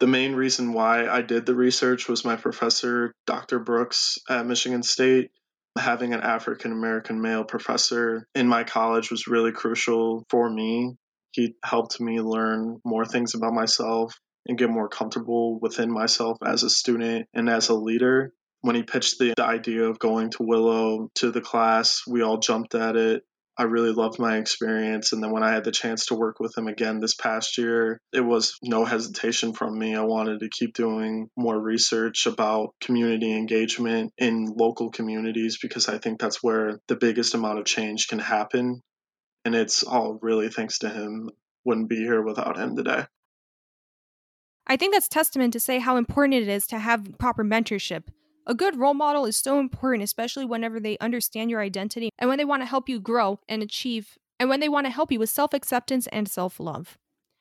The 0.00 0.08
main 0.08 0.34
reason 0.34 0.72
why 0.72 1.06
I 1.06 1.22
did 1.22 1.46
the 1.46 1.54
research 1.54 2.08
was 2.08 2.24
my 2.24 2.34
professor, 2.34 3.12
Dr. 3.28 3.60
Brooks 3.60 4.18
at 4.28 4.44
Michigan 4.44 4.82
State. 4.82 5.30
Having 5.78 6.14
an 6.14 6.20
African 6.20 6.72
American 6.72 7.22
male 7.22 7.44
professor 7.44 8.26
in 8.34 8.48
my 8.48 8.64
college 8.64 9.12
was 9.12 9.28
really 9.28 9.52
crucial 9.52 10.24
for 10.28 10.50
me 10.50 10.96
he 11.32 11.54
helped 11.64 12.00
me 12.00 12.20
learn 12.20 12.80
more 12.84 13.04
things 13.04 13.34
about 13.34 13.54
myself 13.54 14.14
and 14.46 14.58
get 14.58 14.70
more 14.70 14.88
comfortable 14.88 15.58
within 15.60 15.90
myself 15.90 16.38
as 16.44 16.62
a 16.62 16.70
student 16.70 17.26
and 17.34 17.48
as 17.48 17.68
a 17.68 17.74
leader. 17.74 18.32
When 18.60 18.76
he 18.76 18.82
pitched 18.82 19.18
the, 19.18 19.34
the 19.36 19.44
idea 19.44 19.84
of 19.84 19.98
going 19.98 20.30
to 20.32 20.42
Willow 20.42 21.10
to 21.16 21.30
the 21.30 21.40
class, 21.40 22.02
we 22.06 22.22
all 22.22 22.38
jumped 22.38 22.74
at 22.74 22.96
it. 22.96 23.22
I 23.58 23.64
really 23.64 23.92
loved 23.92 24.18
my 24.18 24.38
experience. 24.38 25.12
And 25.12 25.22
then 25.22 25.30
when 25.30 25.42
I 25.42 25.52
had 25.52 25.64
the 25.64 25.72
chance 25.72 26.06
to 26.06 26.14
work 26.14 26.40
with 26.40 26.56
him 26.56 26.68
again 26.68 27.00
this 27.00 27.14
past 27.14 27.58
year, 27.58 27.98
it 28.12 28.22
was 28.22 28.56
no 28.62 28.84
hesitation 28.84 29.52
from 29.52 29.78
me. 29.78 29.94
I 29.94 30.04
wanted 30.04 30.40
to 30.40 30.48
keep 30.48 30.74
doing 30.74 31.28
more 31.36 31.60
research 31.60 32.26
about 32.26 32.70
community 32.80 33.32
engagement 33.32 34.12
in 34.16 34.46
local 34.56 34.90
communities 34.90 35.58
because 35.60 35.88
I 35.88 35.98
think 35.98 36.18
that's 36.18 36.42
where 36.42 36.78
the 36.88 36.96
biggest 36.96 37.34
amount 37.34 37.58
of 37.58 37.66
change 37.66 38.08
can 38.08 38.20
happen 38.20 38.80
and 39.44 39.54
it's 39.54 39.82
all 39.82 40.18
really 40.22 40.48
thanks 40.48 40.78
to 40.78 40.88
him. 40.90 41.30
Wouldn't 41.64 41.88
be 41.88 41.96
here 41.96 42.22
without 42.22 42.58
him 42.58 42.76
today. 42.76 43.04
I 44.66 44.76
think 44.76 44.94
that's 44.94 45.08
testament 45.08 45.52
to 45.52 45.60
say 45.60 45.78
how 45.78 45.96
important 45.96 46.34
it 46.34 46.48
is 46.48 46.66
to 46.68 46.78
have 46.78 47.18
proper 47.18 47.44
mentorship. 47.44 48.04
A 48.46 48.54
good 48.54 48.76
role 48.76 48.94
model 48.94 49.24
is 49.24 49.36
so 49.36 49.60
important, 49.60 50.02
especially 50.02 50.44
whenever 50.44 50.80
they 50.80 50.98
understand 50.98 51.50
your 51.50 51.60
identity 51.60 52.10
and 52.18 52.28
when 52.28 52.38
they 52.38 52.44
want 52.44 52.62
to 52.62 52.66
help 52.66 52.88
you 52.88 53.00
grow 53.00 53.38
and 53.48 53.62
achieve, 53.62 54.18
and 54.40 54.48
when 54.48 54.60
they 54.60 54.68
want 54.68 54.86
to 54.86 54.92
help 54.92 55.12
you 55.12 55.18
with 55.18 55.30
self 55.30 55.54
acceptance 55.54 56.06
and 56.08 56.28
self 56.28 56.58
love. 56.58 56.98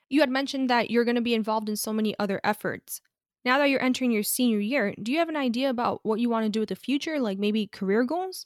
You 0.09 0.19
had 0.19 0.29
mentioned 0.29 0.69
that 0.69 0.91
you're 0.91 1.05
going 1.05 1.15
to 1.15 1.21
be 1.21 1.33
involved 1.33 1.69
in 1.69 1.75
so 1.75 1.93
many 1.93 2.13
other 2.19 2.41
efforts. 2.43 3.01
Now 3.43 3.57
that 3.57 3.69
you're 3.69 3.81
entering 3.81 4.11
your 4.11 4.23
senior 4.23 4.59
year, 4.59 4.93
do 5.01 5.11
you 5.11 5.17
have 5.17 5.29
an 5.29 5.37
idea 5.37 5.69
about 5.69 6.01
what 6.03 6.19
you 6.19 6.29
want 6.29 6.45
to 6.45 6.49
do 6.49 6.59
with 6.59 6.69
the 6.69 6.75
future, 6.75 7.19
like 7.19 7.39
maybe 7.39 7.65
career 7.65 8.03
goals? 8.03 8.45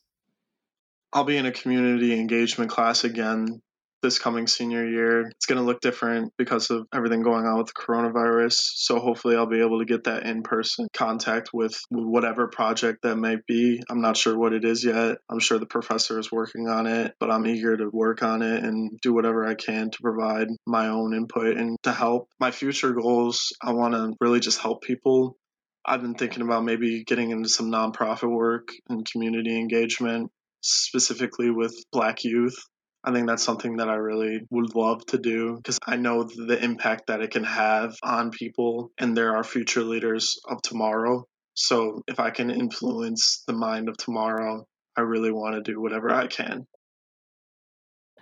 I'll 1.15 1.23
be 1.23 1.37
in 1.37 1.45
a 1.45 1.51
community 1.51 2.11
engagement 2.19 2.69
class 2.69 3.05
again 3.05 3.61
this 4.01 4.19
coming 4.19 4.47
senior 4.47 4.85
year. 4.85 5.21
It's 5.29 5.45
going 5.45 5.59
to 5.59 5.65
look 5.65 5.79
different 5.79 6.33
because 6.37 6.69
of 6.69 6.85
everything 6.93 7.23
going 7.23 7.45
on 7.45 7.57
with 7.57 7.67
the 7.67 7.73
coronavirus. 7.73 8.57
So 8.75 8.99
hopefully 8.99 9.37
I'll 9.37 9.47
be 9.47 9.61
able 9.61 9.79
to 9.79 9.85
get 9.85 10.03
that 10.03 10.23
in 10.23 10.43
person 10.43 10.89
contact 10.93 11.51
with 11.53 11.79
whatever 11.89 12.49
project 12.49 13.03
that 13.03 13.15
may 13.15 13.37
be. 13.47 13.81
I'm 13.89 14.01
not 14.01 14.17
sure 14.17 14.37
what 14.37 14.51
it 14.51 14.65
is 14.65 14.83
yet. 14.83 15.19
I'm 15.31 15.39
sure 15.39 15.57
the 15.57 15.65
professor 15.65 16.19
is 16.19 16.33
working 16.33 16.67
on 16.67 16.85
it, 16.85 17.13
but 17.17 17.31
I'm 17.31 17.47
eager 17.47 17.77
to 17.77 17.89
work 17.89 18.21
on 18.21 18.41
it 18.41 18.65
and 18.65 18.91
do 19.01 19.13
whatever 19.13 19.47
I 19.47 19.55
can 19.55 19.91
to 19.91 19.97
provide 20.01 20.47
my 20.67 20.89
own 20.89 21.15
input 21.15 21.55
and 21.55 21.77
to 21.83 21.93
help. 21.93 22.27
My 22.41 22.51
future 22.51 22.91
goals, 22.91 23.53
I 23.63 23.71
want 23.71 23.93
to 23.93 24.13
really 24.19 24.41
just 24.41 24.59
help 24.59 24.83
people. 24.83 25.37
I've 25.85 26.01
been 26.01 26.15
thinking 26.15 26.43
about 26.43 26.65
maybe 26.65 27.05
getting 27.05 27.31
into 27.31 27.47
some 27.47 27.71
nonprofit 27.71 28.29
work 28.29 28.67
and 28.89 29.09
community 29.09 29.57
engagement 29.57 30.29
specifically 30.65 31.49
with 31.49 31.75
Black 31.91 32.23
youth. 32.23 32.57
I 33.03 33.11
think 33.11 33.27
that's 33.27 33.43
something 33.43 33.77
that 33.77 33.87
I 33.87 33.95
really 33.95 34.41
would 34.49 34.73
love 34.75 35.05
to 35.07 35.19
do 35.19 35.57
because 35.57 35.77
I 35.85 35.95
know 35.95 36.23
the 36.23 36.57
impact 36.61 37.07
that 37.07 37.21
it 37.21 37.29
can 37.29 37.43
have 37.43 37.95
on 38.01 38.31
people, 38.31 38.91
and 38.97 39.15
there 39.15 39.35
are 39.35 39.43
future 39.43 39.83
leaders 39.83 40.39
of 40.49 40.61
tomorrow. 40.63 41.23
So 41.53 42.01
if 42.07 42.19
I 42.19 42.31
can 42.31 42.49
influence 42.49 43.43
the 43.45 43.53
mind 43.53 43.89
of 43.89 43.97
tomorrow, 43.97 44.65
I 44.97 45.01
really 45.01 45.31
want 45.31 45.55
to 45.55 45.71
do 45.71 45.79
whatever 45.79 46.11
I 46.11 46.27
can. 46.27 46.65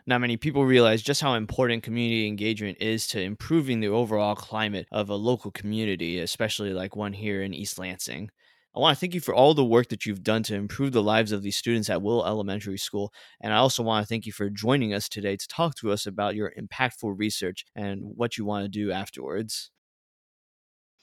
Not 0.05 0.19
many 0.19 0.35
people 0.35 0.65
realize 0.65 1.01
just 1.01 1.21
how 1.21 1.35
important 1.35 1.83
community 1.83 2.27
engagement 2.27 2.79
is 2.81 3.07
to 3.07 3.21
improving 3.21 3.79
the 3.79 3.87
overall 3.87 4.35
climate 4.35 4.85
of 4.91 5.09
a 5.09 5.15
local 5.15 5.49
community, 5.49 6.19
especially 6.19 6.73
like 6.73 6.93
one 6.93 7.13
here 7.13 7.41
in 7.41 7.53
East 7.53 7.79
Lansing. 7.79 8.29
I 8.75 8.79
want 8.79 8.97
to 8.97 8.99
thank 8.99 9.13
you 9.13 9.21
for 9.21 9.35
all 9.35 9.53
the 9.53 9.63
work 9.63 9.89
that 9.89 10.07
you've 10.07 10.23
done 10.23 10.41
to 10.43 10.55
improve 10.55 10.93
the 10.93 11.03
lives 11.03 11.31
of 11.31 11.43
these 11.43 11.55
students 11.55 11.91
at 11.91 12.01
Will 12.01 12.25
Elementary 12.25 12.79
School. 12.79 13.13
And 13.39 13.53
I 13.53 13.57
also 13.57 13.83
want 13.83 14.03
to 14.03 14.07
thank 14.09 14.25
you 14.25 14.31
for 14.31 14.49
joining 14.49 14.95
us 14.95 15.07
today 15.07 15.37
to 15.37 15.47
talk 15.47 15.75
to 15.75 15.91
us 15.91 16.07
about 16.07 16.33
your 16.33 16.51
impactful 16.59 17.13
research 17.15 17.65
and 17.75 18.01
what 18.15 18.35
you 18.35 18.45
want 18.45 18.65
to 18.65 18.69
do 18.69 18.91
afterwards. 18.91 19.69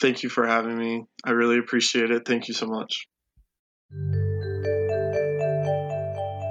Thank 0.00 0.24
you 0.24 0.28
for 0.28 0.48
having 0.48 0.76
me. 0.76 1.04
I 1.24 1.30
really 1.30 1.58
appreciate 1.58 2.10
it. 2.10 2.26
Thank 2.26 2.48
you 2.48 2.54
so 2.54 2.66
much. 2.66 3.06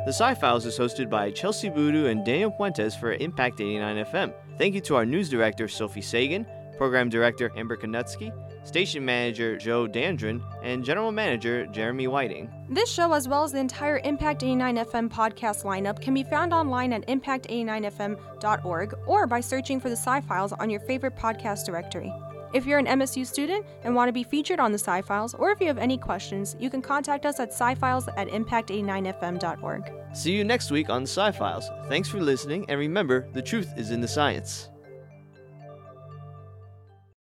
The 0.05 0.13
Sci 0.13 0.36
Files 0.36 0.65
is 0.65 0.79
hosted 0.79 1.10
by 1.10 1.32
Chelsie 1.32 1.75
Boodoo 1.75 2.10
and 2.10 2.25
Daniel 2.25 2.51
Puentes 2.51 2.97
for 2.97 3.12
Impact 3.12 3.60
89 3.60 4.05
FM. 4.05 4.34
Thank 4.58 4.73
you 4.73 4.82
to 4.82 4.95
our 4.95 5.05
news 5.05 5.27
director, 5.29 5.67
Sophie 5.67 6.01
Sagan, 6.01 6.45
program 6.77 7.10
director, 7.10 7.51
Amber 7.58 7.75
Konutsky, 7.75 8.32
station 8.69 9.03
manager 9.03 9.58
Joe 9.58 9.88
Dandrin, 9.88 10.41
and 10.63 10.86
general 10.86 11.12
manager 11.12 11.65
Jeremy 11.65 12.08
Whiting. 12.08 12.49
This 12.69 12.89
show, 12.89 13.12
as 13.13 13.27
well 13.27 13.43
as 13.43 13.51
the 13.51 13.58
entire 13.58 13.99
Impact 14.03 14.43
89 14.43 14.77
FM 14.77 15.10
podcast 15.10 15.63
lineup, 15.65 15.99
can 15.99 16.13
be 16.13 16.23
found 16.23 16.53
online 16.53 16.93
at 16.93 17.05
impact89fm.org 17.08 18.93
or 19.08 19.27
by 19.27 19.41
searching 19.41 19.79
for 19.79 19.89
the 19.89 19.97
Sci 19.97 20.21
Files 20.21 20.53
on 20.53 20.69
your 20.69 20.79
favorite 20.82 21.17
podcast 21.17 21.65
directory. 21.65 22.13
If 22.53 22.65
you're 22.65 22.79
an 22.79 22.86
MSU 22.86 23.25
student 23.25 23.65
and 23.84 23.95
want 23.95 24.08
to 24.08 24.13
be 24.13 24.23
featured 24.23 24.60
on 24.60 24.71
the 24.71 24.77
Sci 24.77 25.01
Files, 25.01 25.34
or 25.34 25.49
if 25.49 25.60
you 25.60 25.67
have 25.67 25.77
any 25.77 25.97
questions, 25.97 26.55
you 26.60 26.69
can 26.69 26.82
contact 26.82 27.25
us 27.25 27.39
at 27.39 27.53
scifiles 27.53 28.08
at 28.17 28.27
impact89fm.org. 28.29 29.91
See 30.13 30.32
you 30.32 30.43
next 30.43 30.71
week 30.71 30.89
on 30.89 31.03
Sci 31.03 31.32
Files. 31.32 31.69
Thanks 31.88 32.08
for 32.08 32.21
listening, 32.21 32.65
and 32.69 32.79
remember, 32.79 33.27
the 33.34 33.41
truth 33.41 33.73
is 33.77 33.91
in 33.91 34.01
the 34.01 34.08
science. 34.08 34.69